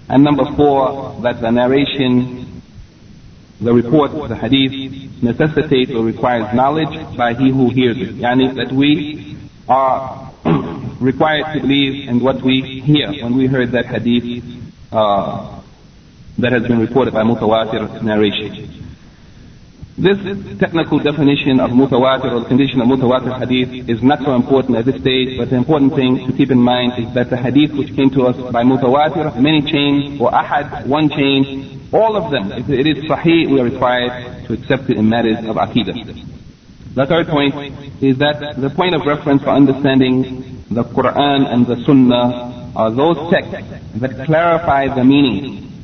[0.10, 2.40] And number four, that the narration
[3.62, 8.16] the report, of the hadith, necessitates or requires knowledge by he who hears it.
[8.16, 9.36] Yani that we
[9.68, 10.32] are
[11.00, 14.44] required to believe in what we hear when we heard that hadith
[14.92, 15.62] uh,
[16.38, 18.79] that has been reported by mutawatir narration.
[20.00, 20.18] This
[20.60, 24.86] technical definition of mutawatir or the condition of mutawatir hadith is not so important at
[24.86, 27.94] this stage, but the important thing to keep in mind is that the hadith which
[27.98, 32.70] came to us by mutawatir, many chains, or ahad, one chain, all of them, if
[32.70, 36.96] it is sahih, we are required to accept it in matters of aqidah.
[36.96, 37.56] The third point
[38.02, 43.30] is that the point of reference for understanding the Quran and the Sunnah are those
[43.30, 45.84] texts that clarify the meaning.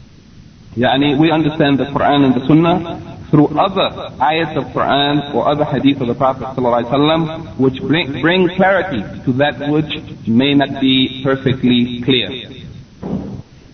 [0.77, 5.64] Yani we understand the Quran and the Sunnah through other ayats of Quran or other
[5.64, 9.92] hadith of the Prophet ﷺ which bring, bring clarity to that which
[10.26, 12.28] may not be perfectly clear.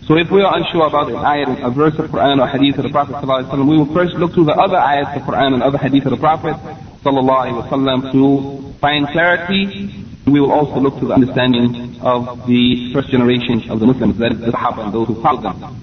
[0.06, 2.84] So if we are unsure about an ayat, a verse of Quran or hadith of
[2.84, 5.78] the Prophet ﷺ, we will first look through the other ayats of Quran and other
[5.78, 6.54] hadith of the Prophet
[7.02, 10.04] ﷺ to find clarity.
[10.26, 14.32] We will also look to the understanding of the first generation of the Muslims, that
[14.32, 15.82] is the Sahaba and those who followed them.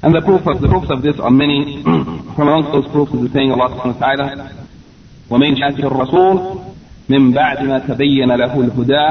[0.00, 1.82] And the proof of the proofs of this are many.
[1.82, 4.50] From amongst those proofs is the saying Allah subhanahu wa ta'ala,
[5.30, 6.58] ومن شاكر الرسول
[7.08, 9.08] من بعد ما تبين له الهدى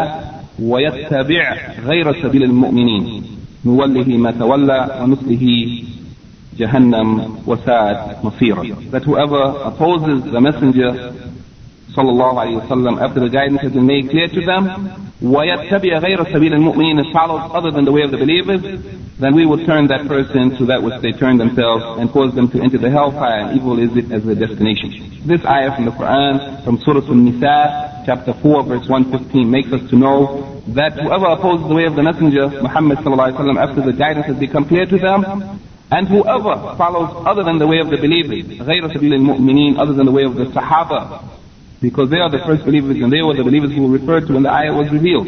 [0.59, 3.23] ويتبع غير سبيل المؤمنين
[3.65, 5.83] نوله ما تولى ونصله
[6.57, 8.91] جهنم وساءت مصيرا.
[8.91, 11.13] That whoever opposes the messenger
[11.95, 16.52] sallallahu alayhi wasallam after the guidance has been made clear to them وَيَتَّبِعَ غَيْرَ سَبِيلِ
[16.54, 18.60] الْمُؤْمِنِينَ and follows other than the way of the believers,
[19.18, 22.48] then we will turn that person to that which they turn themselves and cause them
[22.50, 24.90] to enter the hellfire and evil is it as a destination.
[25.24, 29.96] This ayah from the Quran, from Surah An-Nisa, chapter 4, verse 115, makes us to
[29.96, 34.36] know that whoever opposes the way of the Messenger, Muhammad sallallahu after the guidance has
[34.36, 35.22] become clear to them,
[35.92, 40.06] and whoever follows other than the way of the believers, غَيْرَ سَبِيلِ الْمُؤْمِنِينَ, other than
[40.06, 41.22] the way of the Sahaba,
[41.81, 44.33] because they are the first believers and they were the believers who were referred to
[44.33, 45.27] when the ayah was revealed.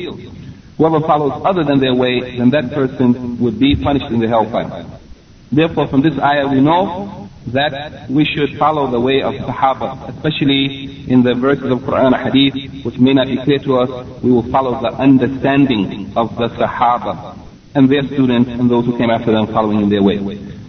[0.78, 4.86] Whoever follows other than their way, then that person would be punished in the hellfire.
[5.52, 11.10] Therefore, from this ayah we know that we should follow the way of Sahaba, especially
[11.12, 14.32] in the verses of Quran and Hadith, which may not be clear to us, we
[14.32, 17.38] will follow the understanding of the Sahaba
[17.76, 20.18] and their students and those who came after them following in their way.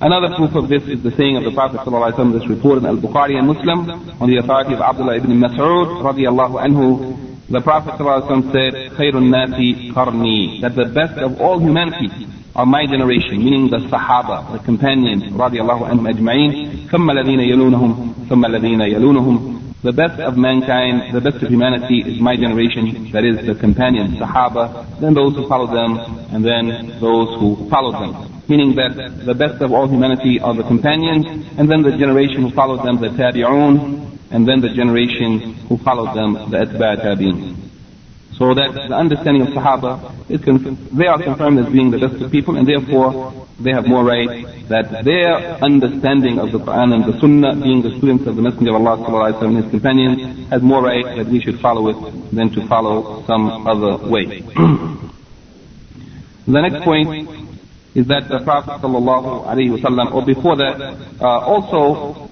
[0.01, 3.37] Another proof of this is the saying of the Prophet ﷺ that's reported in Al-Bukhari
[3.39, 3.89] and Muslim
[4.21, 7.47] on the authority of Abdullah ibn Mas'ud radiallahu anhu.
[7.49, 12.09] The Prophet ﷺ said, خَيْرُ النَّاسِ قَرْنِي That the best of all humanity
[12.55, 18.45] are my generation, meaning the Sahaba, the companions, radiallahu anhum ajma'in, ثُمَّ الَّذِينَ يَلُونَهُمْ ثُمَّ
[18.45, 23.45] الَّذِينَ يَلُونَهُمْ The best of mankind, the best of humanity is my generation, that is
[23.45, 25.97] the companions, Sahaba, then those who follow them,
[26.35, 30.64] and then those who follow them meaning that the best of all humanity are the
[30.64, 31.24] companions,
[31.56, 36.14] and then the generation who followed them, the tabi'un, and then the generation who followed
[36.14, 37.54] them, the atba' tabi'in.
[38.36, 40.40] So that the understanding of Sahaba, is
[40.92, 44.46] they are confirmed as being the best of people, and therefore they have more right
[44.68, 48.74] that their understanding of the Quran and the Sunnah, being the students of the Messenger
[48.74, 51.96] of Allah and his companions, has more right that we should follow it
[52.32, 54.40] than to follow some other way.
[56.46, 57.39] the next point
[57.95, 60.75] is that the Prophet sallallahu alaihi wasallam, or before that,
[61.21, 62.29] uh, also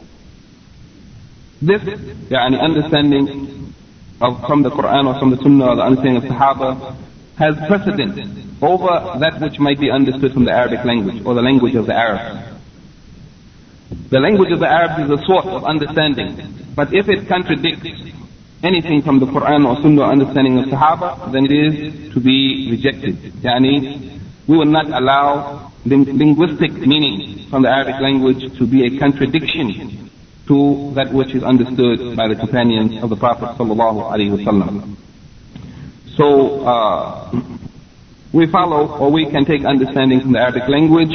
[1.62, 3.74] this يعني, understanding
[4.22, 6.96] of from the Quran or from the Sunnah or the understanding of Sahaba
[7.38, 8.20] has precedence
[8.62, 11.94] over that which might be understood from the Arabic language or the language of the
[11.94, 12.60] Arabs.
[14.10, 17.88] The language of the Arabs is a sort of understanding, but if it contradicts
[18.64, 23.16] anything from the Quran or Sunnah understanding of Sahaba, then it is to be rejected.
[23.42, 24.17] Yani,
[24.49, 30.11] we will not allow linguistic meaning from the Arabic language to be a contradiction
[30.49, 34.97] to that which is understood by the companions of the Prophet sallallahu alaihi wasallam.
[36.17, 37.31] So uh,
[38.33, 41.13] we follow, or we can take understanding from the Arabic language,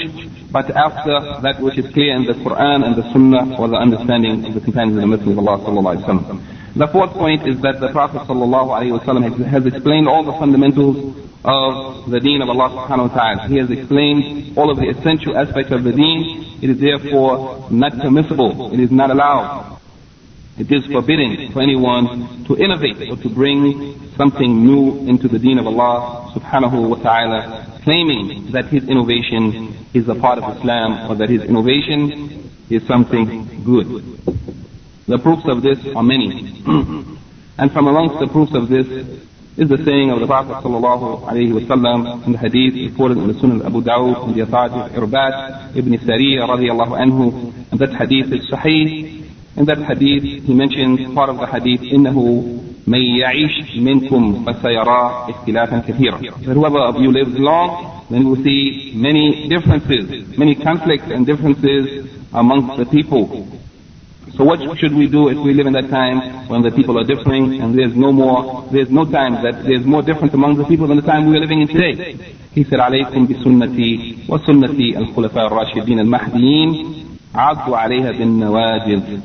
[0.51, 4.45] but after that which is clear in the Quran and the Sunnah, or the understanding
[4.45, 6.62] of the companions of the Messenger of Allah sallallahu alaihi wasallam.
[6.75, 12.19] The fourth point is that the Prophet ﷺ has explained all the fundamentals of the
[12.19, 13.47] deen of Allah subhanahu wa ta'ala.
[13.47, 16.57] He has explained all of the essential aspects of the deen.
[16.63, 18.73] It is therefore not permissible.
[18.73, 19.79] It is not allowed.
[20.57, 25.59] It is forbidden for anyone to innovate or to bring something new into the deen
[25.59, 31.15] of Allah subhanahu wa ta'ala, claiming that his innovation is a part of Islam or
[31.17, 34.01] that his innovation is something good.
[35.07, 36.63] The proofs of this are many.
[37.57, 38.87] and from amongst the proofs of this
[39.55, 43.33] is the saying of the Prophet sallallahu alayhi wasallam in the hadith reported in the
[43.33, 47.53] Sunan Abu Dawud from the authority of Irbad ibn Sariya radiallahu anhu.
[47.71, 49.19] And that hadith is sahih.
[49.55, 55.79] In that hadith, he mentions part of the hadith, إِنَّهُ من يعيش منكم فسيرى اختلافا
[55.87, 56.19] كثيرا.
[56.45, 61.25] That whoever of you lives long, then you will see many differences, many conflicts and
[61.25, 63.47] differences amongst the people.
[64.36, 67.04] So what should we do if we live in that time when the people are
[67.04, 70.86] differing and there's no more, there's no time that there's more difference among the people
[70.86, 72.14] than the time we are living in today?
[72.52, 76.94] He said, عليكم بسنتي وسنة الخلفاء الراشدين المهديين
[77.34, 79.20] عضوا عليها بالنواجذ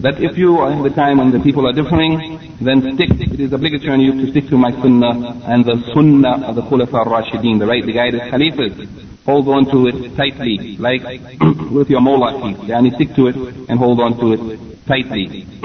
[0.00, 3.38] that if you are in the time when the people are differing, then stick, it
[3.38, 7.04] is obligatory on you to stick to my sunnah and the sunnah of the Khulafa
[7.04, 9.13] al-Rashideen, the rightly guided Khalifas.
[9.25, 11.01] Hold on to it tightly, like
[11.71, 12.57] with your molar teeth.
[12.69, 13.35] Yani stick to it
[13.69, 15.47] and hold on to it tightly.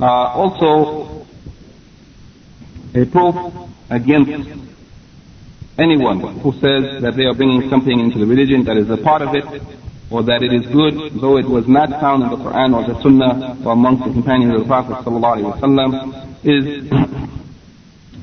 [0.00, 1.24] uh, also,
[2.94, 3.36] a proof
[3.90, 4.50] against
[5.78, 9.22] anyone who says that they are bringing something into the religion that is a part
[9.22, 9.44] of it
[10.10, 13.00] or that it is good, though it was not found in the Quran or the
[13.02, 15.04] Sunnah or amongst the companions of the Prophet
[16.42, 16.90] is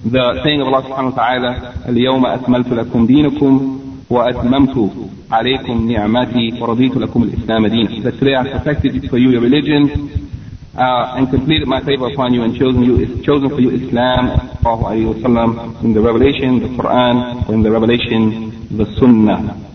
[0.05, 3.81] the saying of Allah subhanahu wa ta'ala, اليوم أكملت لكم دينكم
[4.11, 4.91] وأتممت
[5.31, 8.03] عليكم نعمتي ورضيت لكم الإسلام دينا.
[8.03, 10.31] That today I have perfected for you your religion
[10.77, 14.31] uh, and completed my favor upon you and chosen you, chosen for you Islam,
[14.65, 19.67] وسلم, in the revelation, the Quran, or in the revelation, the Sunnah.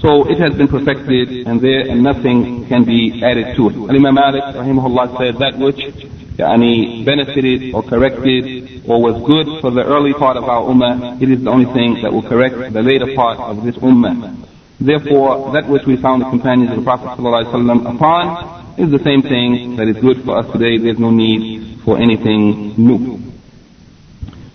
[0.00, 3.96] So it has been perfected and there and nothing can be added to it.
[3.96, 5.80] Imam Malik rahimahullah said that which
[6.36, 8.57] yani, benefited or corrected
[8.89, 12.01] or was good for the early part of our ummah, it is the only thing
[12.01, 14.33] that will correct the later part of this ummah.
[14.81, 19.21] Therefore, that which we found the companions of the Prophet ﷺ upon is the same
[19.21, 20.77] thing that is good for us today.
[20.81, 23.21] There's no need for anything new.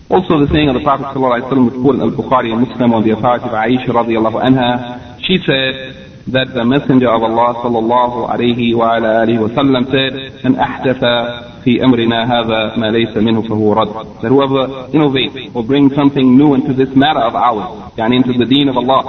[0.09, 3.45] Also the saying of the Prophet ﷺ quoted in Al-Bukhari and Muslim on the authority
[3.47, 5.95] of Aisha radiallahu anha she said
[6.27, 11.78] that the Messenger of Allah sallallahu alayhi wa ala wa sallam said, "And ahdatha fi
[11.80, 13.90] amrina hadha ma laysa minhu fahuwa rad."
[14.22, 14.62] That whoever
[14.96, 18.76] innovates or brings something new into this matter of ours, yani into the deen of
[18.76, 19.02] Allah,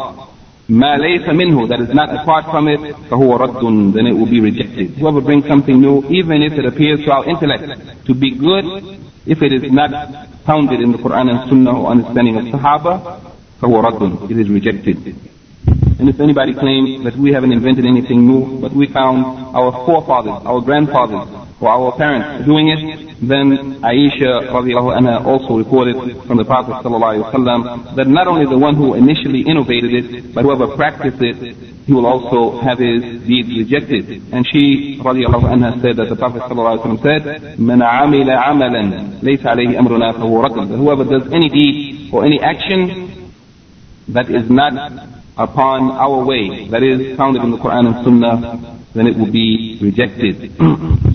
[0.69, 4.39] ما ليس منه that is not apart from it فهو رد then it will be
[4.39, 7.63] rejected whoever brings something new even if it appears to our intellect
[8.05, 8.65] to be good
[9.25, 9.91] if it is not
[10.45, 13.19] founded in the Quran and Sunnah or understanding of Sahaba
[13.61, 14.97] فهو رد it is rejected
[15.99, 19.19] and if anybody claims that we haven't invented anything new, but we found
[19.55, 25.96] our forefathers, our grandfathers, for our parents doing it, then Aisha radiallahu anha also reported
[26.26, 30.76] from the Prophet sallallahu that not only the one who initially innovated it, but whoever
[30.76, 34.04] practiced it, he will also have his deeds rejected.
[34.32, 39.78] And she radiallahu anha said that the Prophet sallallahu said, said, عمِل عملا ليس عليه
[39.80, 43.32] أمرنا فهو fahuwa Whoever does any deed or any action
[44.08, 44.72] that is not
[45.38, 49.78] upon our way, that is founded in the Quran and Sunnah, then it will be
[49.82, 50.56] rejected.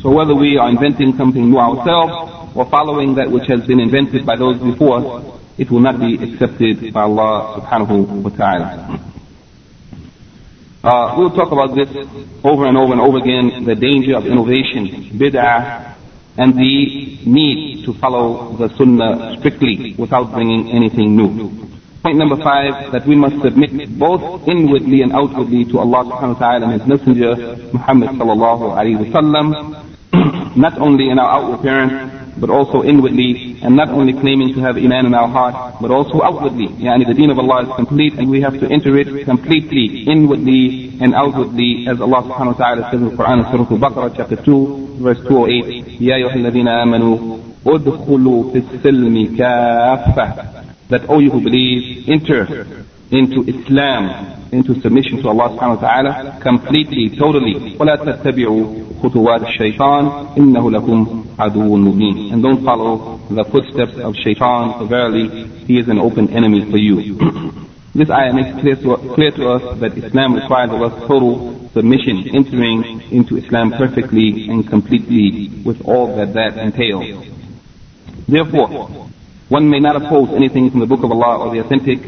[0.02, 4.26] so whether we are inventing something new ourselves or following that which has been invented
[4.26, 9.12] by those before us, it will not be accepted by Allah subhanahu wa ta'ala.
[10.84, 11.90] Uh, we'll talk about this
[12.44, 15.96] over and over and over again, the danger of innovation, bid'ah,
[16.38, 21.71] and the need to follow the sunnah strictly without bringing anything new.
[22.03, 26.39] Point number five, that we must submit both inwardly and outwardly to Allah subhanahu wa
[26.39, 27.33] ta'ala and His Messenger,
[27.73, 29.47] Muhammad sallallahu alayhi wa sallam,
[30.57, 34.77] not only in our outward appearance, but also inwardly, and not only claiming to have
[34.77, 36.69] iman in our heart, but also outwardly.
[36.69, 40.99] Yani the deen of Allah is complete, and we have to enter it completely, inwardly
[41.01, 45.01] and outwardly, as Allah subhanahu wa ta'ala says in the Quran, Surah Al-Baqarah, chapter 2,
[45.01, 50.60] verse 208, يَا أَيُّهَا الَّذِينَ آمَنُوا ادخلوا في السلم كافة
[50.91, 52.67] that all you who believe enter
[53.11, 57.55] into Islam, into submission to Allah subhanahu wa ta'ala completely, totally.
[57.79, 64.79] وَلَا تَتَّبِعُوا خُطُوَاتِ الشَّيْطَانِ إِنَّهُ لَكُمْ عَدُوٌ مُبِينٌ And don't follow the footsteps of shaitan,
[64.79, 67.13] for verily he is an open enemy for you.
[67.95, 72.29] this ayah makes clear to, clear to us that Islam requires of us total submission,
[72.35, 77.27] entering into Islam perfectly and completely with all that that entails.
[78.27, 79.00] Therefore,
[79.52, 82.00] one may not oppose anything from the Book of Allah or the authentic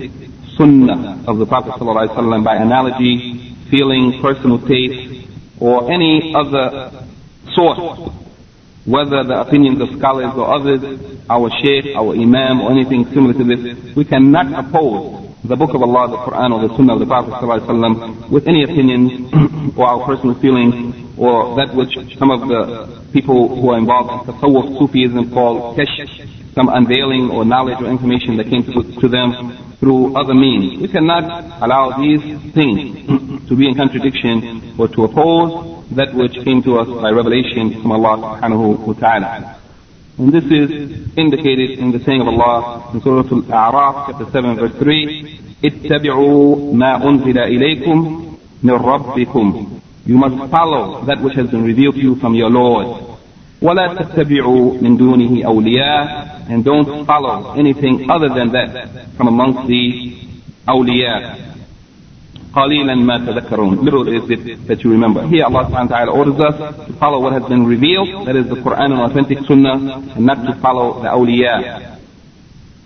[0.55, 5.27] Sunnah of the Prophet ﷺ by analogy, feeling, personal taste,
[5.59, 7.03] or any other
[7.53, 7.99] source,
[8.85, 10.79] whether the opinions of scholars or others,
[11.29, 13.93] our sheikh, our Imam, or anything similar to this.
[13.93, 17.33] We cannot oppose the Book of Allah, the Quran, or the Sunnah of the Prophet
[17.43, 23.59] ﷺ with any opinions or our personal feelings or that which some of the people
[23.59, 28.48] who are involved in Tasawwuf Sufism call Kashf some unveiling or knowledge or information that
[28.48, 30.80] came to, to them through other means.
[30.80, 32.20] We cannot allow these
[32.52, 37.80] things to be in contradiction or to oppose that which came to us by revelation
[37.80, 39.60] from Allah subhanahu wa ta'ala.
[40.18, 44.74] And this is indicated in the saying of Allah in Surah Al-A'raf, chapter 7, verse
[44.78, 48.26] 3, اتبعوا ما أنزل إليكم
[48.62, 53.01] من ربكم You must follow that which has been revealed to you from your Lord.
[53.62, 60.14] وَلَا تَتَّبِعُوا مِن دُونِهِ أَوْلِيَاءَ And don't follow anything other than that from amongst the
[60.68, 61.44] awliya.
[62.54, 65.26] قَلِيلًا مَا تَذَكَّرُونَ Little is it that you remember.
[65.26, 68.48] Here Allah subhanahu wa ta'ala orders us to follow what has been revealed, that is
[68.48, 71.98] the Quran and authentic sunnah, and not to follow the awliya,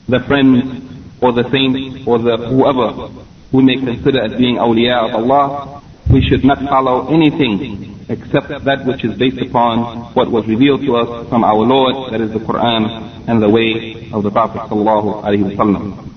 [0.08, 0.82] the friends,
[1.20, 3.08] or the saints, or the whoever
[3.52, 5.82] we may consider as being awliya of Allah.
[6.10, 10.95] We should not follow anything except that which is based upon what was revealed to
[10.95, 16.13] us from our Lord, that is the Quran and the way of the Prophet sallallahu.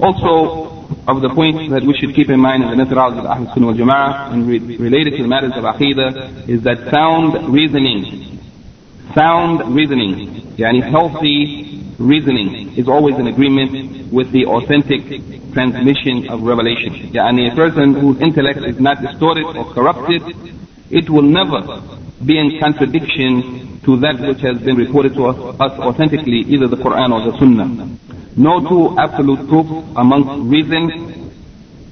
[0.00, 0.74] Also,
[1.06, 3.72] of the points that we should keep in mind in the methodology of Ahl Sunnah
[3.72, 8.40] Jama'ah and re- related to the matters of Aqidah is that sound reasoning,
[9.14, 15.06] sound reasoning, yani healthy reasoning is always in agreement with the authentic
[15.52, 16.92] transmission of revelation.
[17.14, 20.22] Yani a person whose intellect is not distorted or corrupted
[20.94, 21.60] it will never
[22.24, 26.76] be in contradiction to that which has been reported to us, us authentically, either the
[26.76, 27.98] Quran or the Sunnah.
[28.36, 31.34] No two absolute proofs amongst reason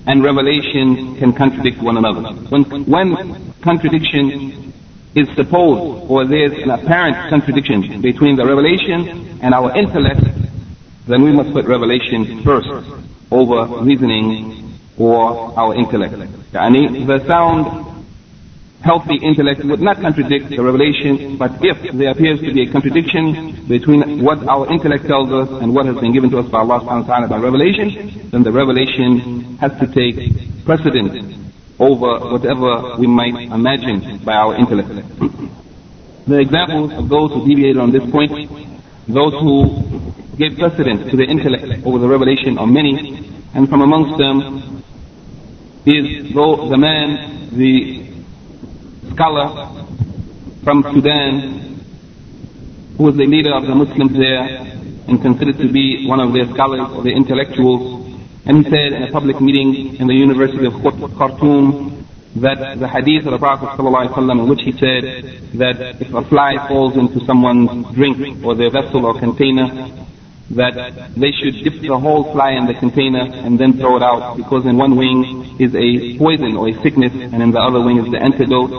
[0.07, 2.23] and revelation can contradict one another.
[2.51, 4.73] When, when contradiction
[5.15, 10.25] is supposed or there's an apparent contradiction between the revelation and our intellect,
[11.07, 12.69] then we must put revelation first
[13.31, 16.15] over reasoning or our intellect.
[16.53, 17.92] The sound
[18.83, 23.67] healthy intellect would not contradict the revelation, but if there appears to be a contradiction
[23.69, 26.81] between what our intellect tells us and what has been given to us by Allah
[26.81, 30.19] subhanahu wa ta'ala by revelation, then the revelation has to take
[30.65, 31.39] precedence
[31.79, 34.91] over whatever we might imagine by our intellect.
[36.27, 38.31] the examples of those who deviated on this point,
[39.07, 44.19] those who gave precedence to the intellect over the revelation are many, and from amongst
[44.19, 44.83] them
[45.87, 48.02] is though the man, the
[49.15, 49.85] scholar
[50.65, 51.73] from Sudan
[52.97, 54.43] who was the leader of the Muslims there
[55.09, 58.15] and considered to be one of their scholars or their intellectuals.
[58.45, 60.75] And he said in a public meeting in the University of
[61.17, 62.07] Khartoum
[62.37, 65.03] that the hadith of the Prophet in which he said
[65.59, 69.67] that if a fly falls into someone's drink or their vessel or container,
[70.51, 74.37] that they should dip the whole fly in the container and then throw it out
[74.37, 77.99] because in one wing is a poison or a sickness and in the other wing
[77.99, 78.71] is the antidote.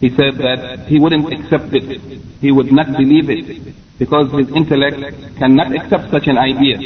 [0.00, 2.00] He said that he wouldn't accept it.
[2.40, 4.98] He would not believe it because his intellect
[5.38, 6.76] cannot accept such an idea.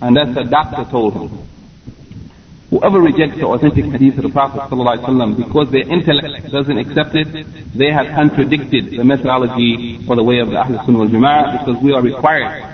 [0.00, 1.50] And that's the doctor told him.
[2.70, 7.26] Whoever rejects the authentic hadith of the Prophet ﷺ because their intellect doesn't accept it,
[7.74, 11.82] they have contradicted the methodology or the way of the Ahl Sunnah wal Jama'ah because
[11.82, 12.69] we are required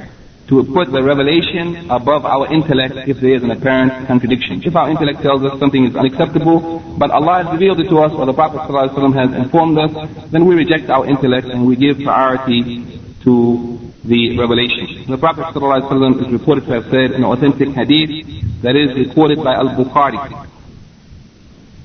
[0.52, 4.62] to put the revelation above our intellect if there is an apparent contradiction.
[4.66, 8.12] If our intellect tells us something is unacceptable, but Allah has revealed it to us
[8.12, 9.92] or the Prophet ﷺ has informed us,
[10.32, 12.84] then we reject our intellect and we give priority
[13.24, 15.08] to the revelation.
[15.08, 19.40] The Prophet ﷺ is reported to have said in an authentic hadith that is reported
[19.40, 20.20] by Al-Bukhari.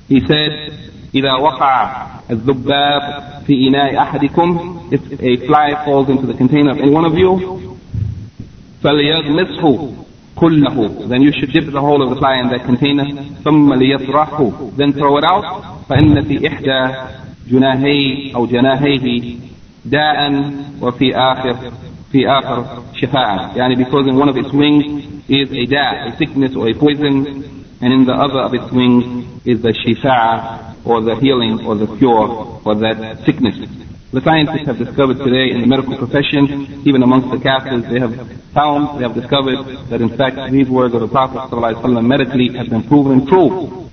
[0.09, 0.83] He said,
[1.15, 3.01] إذا وقع الذباب
[3.47, 7.70] في إناء أحدكم if a fly falls into the container of any one of you
[8.82, 9.92] فليغمسه
[10.36, 13.04] كله then you should dip the whole of the fly in that container
[13.44, 15.44] ثم ليطرحه then throw it out
[15.88, 16.94] فإن في إحدى
[17.50, 19.36] جناهي أو جناهيه
[19.84, 21.56] داء وفي آخر
[22.12, 26.54] في آخر شفاء يعني because in one of its wings is a da, a sickness
[26.56, 31.14] or a poison and in the other of its wings is the shifa or the
[31.16, 33.56] healing or the cure for that sickness.
[34.12, 38.12] The scientists have discovered today in the medical profession, even amongst the Kafirs, they have
[38.52, 42.68] found, they have discovered that in fact these words of the Prophet ﷺ medically have
[42.68, 43.88] been proven true.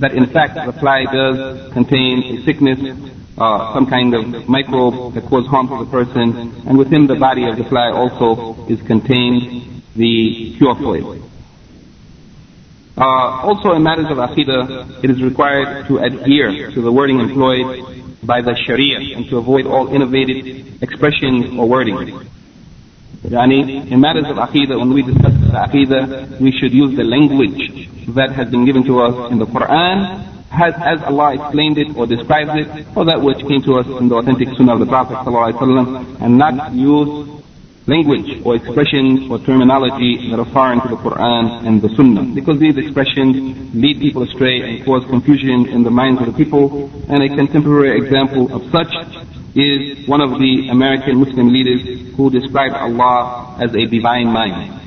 [0.00, 2.78] That in fact the fly does contain a sickness,
[3.38, 7.48] uh, some kind of microbe that causes harm to the person, and within the body
[7.48, 11.22] of the fly also is contained the cure for it.
[12.98, 18.03] Uh, also in matters of aqidah, it is required to adhere to the wording employed
[18.26, 21.96] by the Sharia and to avoid all innovative expression or wording.
[23.24, 27.88] Yani, in matters of Aqidah, when we discuss the Aqidah, we should use the language
[28.14, 32.06] that has been given to us in the Quran, has, as Allah explained it or
[32.06, 35.16] describes it, or that which came to us in the authentic Sunnah of the Prophet
[35.24, 37.42] ﷺ, and not use
[37.86, 42.34] language or expressions or terminology that are foreign to the Quran and the Sunnah.
[42.34, 46.90] Because these expressions lead people astray and cause confusion in the minds of the people.
[47.08, 48.92] And a contemporary example of such
[49.54, 54.80] is one of the American Muslim leaders who described Allah as a divine mind.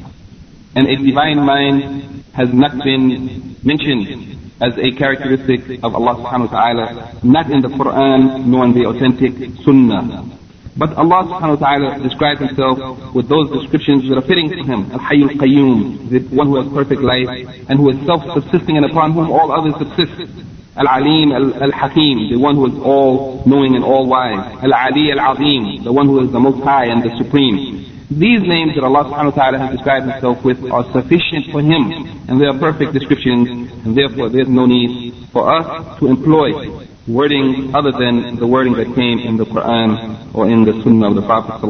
[0.75, 6.59] And a divine mind has not been mentioned as a characteristic of Allah subhanahu wa
[6.59, 9.33] ta'ala, not in the Quran nor in the authentic
[9.63, 10.36] Sunnah.
[10.77, 12.77] But Allah subhanahu wa ta'ala describes himself
[13.13, 14.85] with those descriptions that are fitting to him.
[14.93, 17.25] Al-Hayy al-Qayyum, the one who has perfect life
[17.65, 20.29] and who is self-subsisting and upon whom all others subsist.
[20.77, 24.37] Al-Alim al-Hakim, the one who is all knowing and all wise.
[24.61, 27.81] Al-Ali al-Azim, the one who is the most high and the supreme.
[28.13, 31.91] These names that Allah subhanahu wa ta'ala has described himself with are sufficient for him
[32.29, 33.49] and they are perfect descriptions
[33.83, 38.73] and therefore there is no need for us to employ wording other than the wording
[38.73, 41.63] that came in the Quran or in the Sunnah of the Prophet.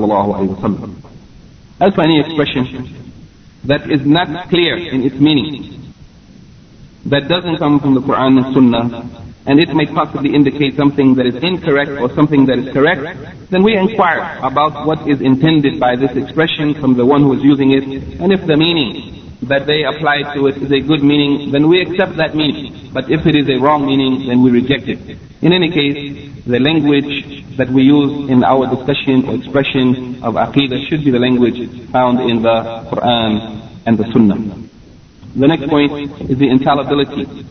[1.80, 3.14] As for any expression
[3.66, 5.94] that is not clear in its meaning,
[7.06, 11.26] that doesn't come from the Quran and Sunnah, and it may possibly indicate something that
[11.26, 15.96] is incorrect or something that is correct, then we inquire about what is intended by
[15.96, 17.84] this expression from the one who is using it,
[18.20, 21.82] and if the meaning that they apply to it is a good meaning, then we
[21.82, 22.90] accept that meaning.
[22.92, 25.00] But if it is a wrong meaning, then we reject it.
[25.42, 30.88] In any case, the language that we use in our discussion or expression of aqidah
[30.90, 31.60] should be the language
[31.92, 32.58] found in the
[32.90, 34.68] Quran and the Sunnah.
[35.36, 37.46] The next point is the infallibility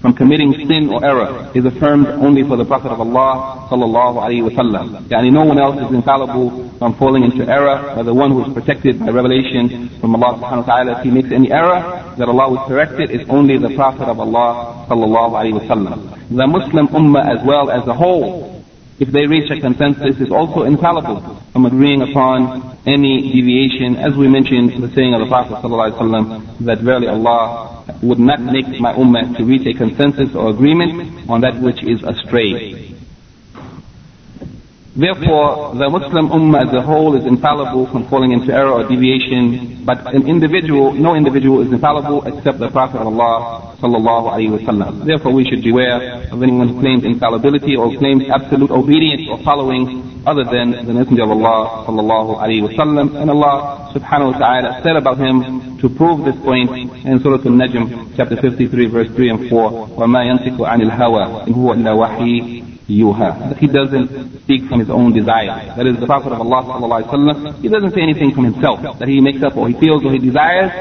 [0.00, 4.48] from committing sin or error is affirmed only for the Prophet of Allah sallallahu alaihi
[4.48, 5.04] wasallam.
[5.08, 8.52] Yani no one else is infallible from falling into error, or the one who is
[8.54, 10.98] protected by revelation from Allah subhanahu wa ta'ala.
[10.98, 14.18] If he makes any error, that Allah will correct it is only the Prophet of
[14.18, 16.16] Allah sallallahu alaihi wasallam.
[16.30, 18.60] The Muslim ummah as well as a whole
[19.00, 24.28] if they reach a consensus, is also infallible from agreeing upon any deviation, as we
[24.28, 28.92] mentioned in the saying of the Prophet ﷺ, that verily Allah would not make my
[28.94, 32.90] ummah to reach a consensus or agreement on that which is astray.
[34.96, 39.84] Therefore, the Muslim Ummah as a whole is infallible from falling into error or deviation,
[39.86, 45.06] but an individual, no individual is infallible except the Prophet of Allah sallallahu alaihi wasallam.
[45.06, 50.09] Therefore, we should beware of anyone who claims infallibility or claims absolute obedience or following
[50.25, 53.15] other than the Messenger of Allah sallallahu alaihi wasallam.
[53.19, 56.69] And Allah subhanahu wa ta'ala said about him to prove this point
[57.05, 61.73] in Surah Al-Najm, chapter 53, verse 3 and 4, وَمَا يَنْتِقُ عَنِ الْهَوَى إِنْ هُوَ
[61.75, 63.57] إِلَّا وَحِيٌّ yuha.
[63.57, 65.73] He doesn't speak from his own desire.
[65.75, 67.61] That is the Prophet of Allah sallallahu alaihi wasallam.
[67.61, 70.19] He doesn't say anything from himself that he makes up or he feels or he
[70.19, 70.71] desires.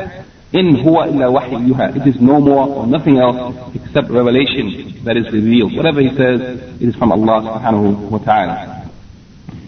[0.53, 1.97] In huwa illa wahy yuha.
[1.97, 5.74] It is no more or nothing else except revelation that is revealed.
[5.74, 6.40] Whatever he says,
[6.80, 8.78] it is from Allah subhanahu wa ta'ala.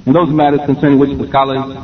[0.06, 1.78] In those matters concerning which the scholars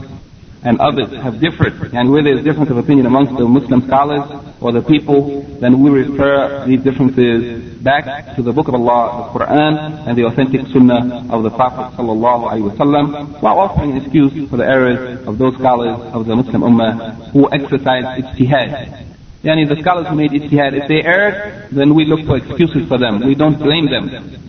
[0.64, 4.26] and others have differed, and where there is difference of opinion amongst the Muslim scholars
[4.60, 9.40] or the people, then we refer these differences back to the Book of Allah, the
[9.40, 14.66] Quran, and the authentic Sunnah of the Prophet wasallam, while offering an excuse for the
[14.66, 19.06] errors of those scholars of the Muslim Ummah who exercise ijtihad.
[19.44, 22.98] Yani the scholars who made ijtihad, if they erred, then we look for excuses for
[22.98, 23.26] them.
[23.26, 24.47] We don't blame them.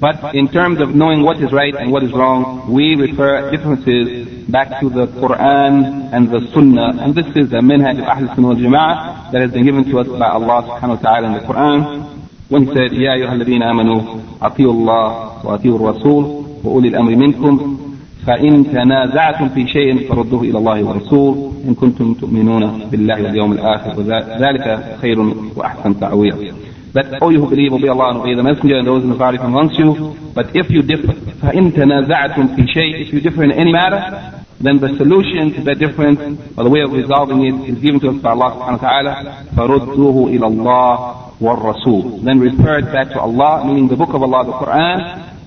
[0.00, 4.28] But in terms of knowing what is right and what is wrong, we refer differences
[4.46, 7.02] back to the Quran and the Sunnah.
[7.02, 9.98] And this is the minhaj of Ahl Sunnah wal Jama'ah that has been given to
[10.00, 12.12] us by Allah subhanahu wa ta'ala in the Quran.
[12.48, 14.02] When he said, يا أيها الذين آمنوا
[14.42, 17.78] أطيعوا الله وأطيعوا الرسول وأولي الأمر منكم
[18.26, 24.96] فإن تنازعتم في شيء فردوه إلى الله والرسول إن كنتم تؤمنون بالله واليوم الآخر وذلك
[25.00, 25.20] خير
[25.56, 26.54] وأحسن تعويض
[26.92, 29.18] that, oh, you who believe, obey Allah and obey the Messenger and those in the
[29.18, 30.16] party from amongst you.
[30.34, 34.78] But if you differ, فَإِن تَنَازَعْتُمْ فِي شَيْءٍ If you differ in any matter, then
[34.80, 36.20] the solution to that difference,
[36.56, 39.14] or the way of resolving it, is given to us by Allah subhanahu wa ta'ala.
[39.54, 40.94] فَرُدُّوهُ إِلَى اللَّهِ
[41.40, 44.98] وَالرَّسُولِ Then refer it back to Allah, meaning the book of Allah, the Quran,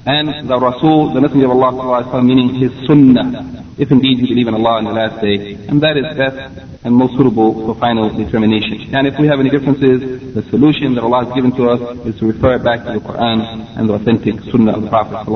[0.05, 4.18] and the Rasul, the Messenger of Allah sallallahu alayhi wa meaning his Sunnah if indeed
[4.18, 5.54] you believe in Allah on the last day.
[5.68, 6.36] And that is best
[6.84, 8.94] and most suitable for final determination.
[8.94, 12.18] And if we have any differences, the solution that Allah has given to us is
[12.20, 13.40] to refer back to the Quran
[13.76, 15.26] and the authentic Sunnah of the Prophet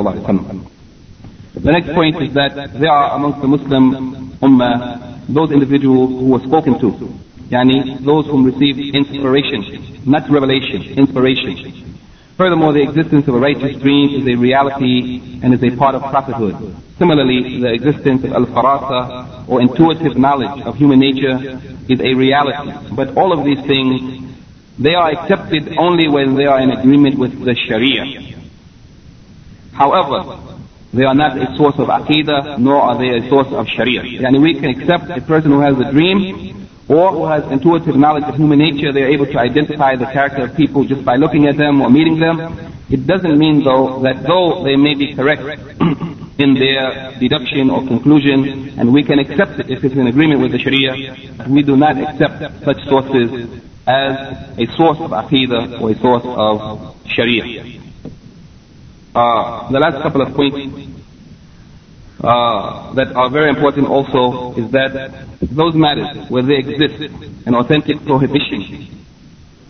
[1.54, 6.40] The next point is that there are amongst the Muslim Ummah those individuals who were
[6.40, 6.88] spoken to.
[7.50, 11.87] Yani those whom received inspiration, not revelation, inspiration.
[12.38, 16.02] Furthermore, the existence of a righteous dream is a reality and is a part of
[16.02, 16.54] prophethood.
[16.96, 21.58] Similarly, the existence of al-farasa or intuitive knowledge of human nature
[21.90, 22.94] is a reality.
[22.94, 24.22] But all of these things,
[24.78, 28.06] they are accepted only when they are in agreement with the Sharia.
[29.72, 30.38] However,
[30.94, 34.02] they are not a source of aqidah, nor are they a source of Sharia.
[34.02, 36.57] Yani we can accept a person who has a dream
[36.88, 40.44] or who has intuitive knowledge of human nature, they are able to identify the character
[40.44, 42.38] of people just by looking at them or meeting them.
[42.88, 45.42] It doesn't mean though that though they may be correct
[46.38, 50.52] in their deduction or conclusion, and we can accept it if it's in agreement with
[50.52, 51.14] the Sharia,
[51.48, 56.94] we do not accept such sources as a source of aqidah or a source of
[57.06, 57.80] sharia.
[59.14, 60.97] Uh, the last couple of points
[62.20, 64.92] uh, that are very important also is that
[65.40, 67.14] those matters where they exist
[67.46, 68.88] an authentic prohibition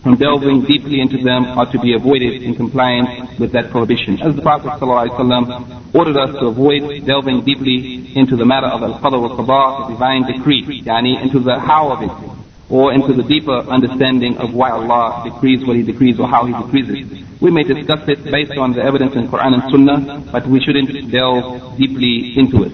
[0.01, 4.19] from delving deeply into them are to be avoided in compliance with that prohibition.
[4.21, 9.19] As the Prophet ﷺ ordered us to avoid delving deeply into the matter of al-qadr
[9.19, 12.38] wal-qadar, the divine decree, yani into the how of it,
[12.69, 16.53] or into the deeper understanding of why Allah decrees what He decrees or how He
[16.53, 17.41] decrees it.
[17.41, 21.11] We may discuss it based on the evidence in Quran and Sunnah, but we shouldn't
[21.11, 22.73] delve deeply into it.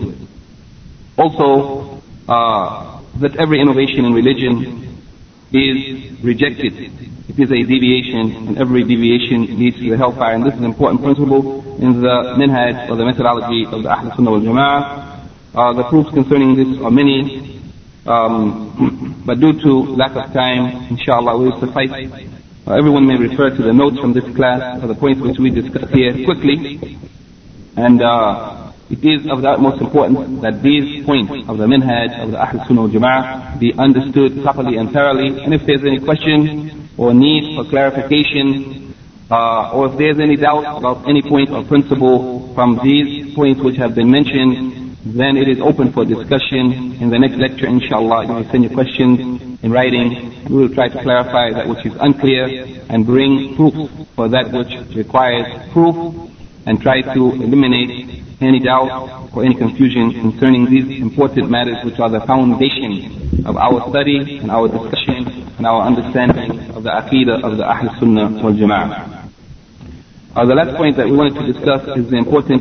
[1.18, 5.00] Also, uh, that every innovation in religion
[5.54, 6.74] is rejected.
[7.30, 10.36] It is a deviation, and every deviation leads to the hellfire.
[10.36, 14.12] And this is an important principle in the minhaj or the methodology of the Ahl
[14.16, 15.30] Sunnah wal Jama'ah.
[15.56, 17.55] Uh, the proofs concerning this are many,
[18.06, 21.90] um, but due to lack of time, inshallah, we will suffice.
[22.68, 25.50] Uh, everyone may refer to the notes from this class or the points which we
[25.50, 26.98] discussed here quickly.
[27.78, 32.32] And uh, it is of the utmost importance that these points of the minhaj of
[32.32, 35.44] the Ahl Sunnah Jama'ah be understood properly and thoroughly.
[35.44, 38.94] And if there's any question or need for clarification,
[39.32, 43.78] uh, or if there's any doubt about any point or principle from these points which
[43.78, 44.75] have been mentioned,
[45.06, 46.98] then it is open for discussion.
[47.00, 50.34] In the next lecture, inshallah, you may send your questions in writing.
[50.50, 53.74] We will try to clarify that which is unclear and bring proof
[54.16, 55.96] for that which requires proof
[56.66, 62.10] and try to eliminate any doubt or any confusion concerning these important matters which are
[62.10, 65.28] the foundation of our study and our discussion
[65.58, 69.15] and our understanding of the aqidah of the Ahl Sunnah wal Jama'ah.
[70.36, 72.60] Uh, the last point that we wanted to discuss is the important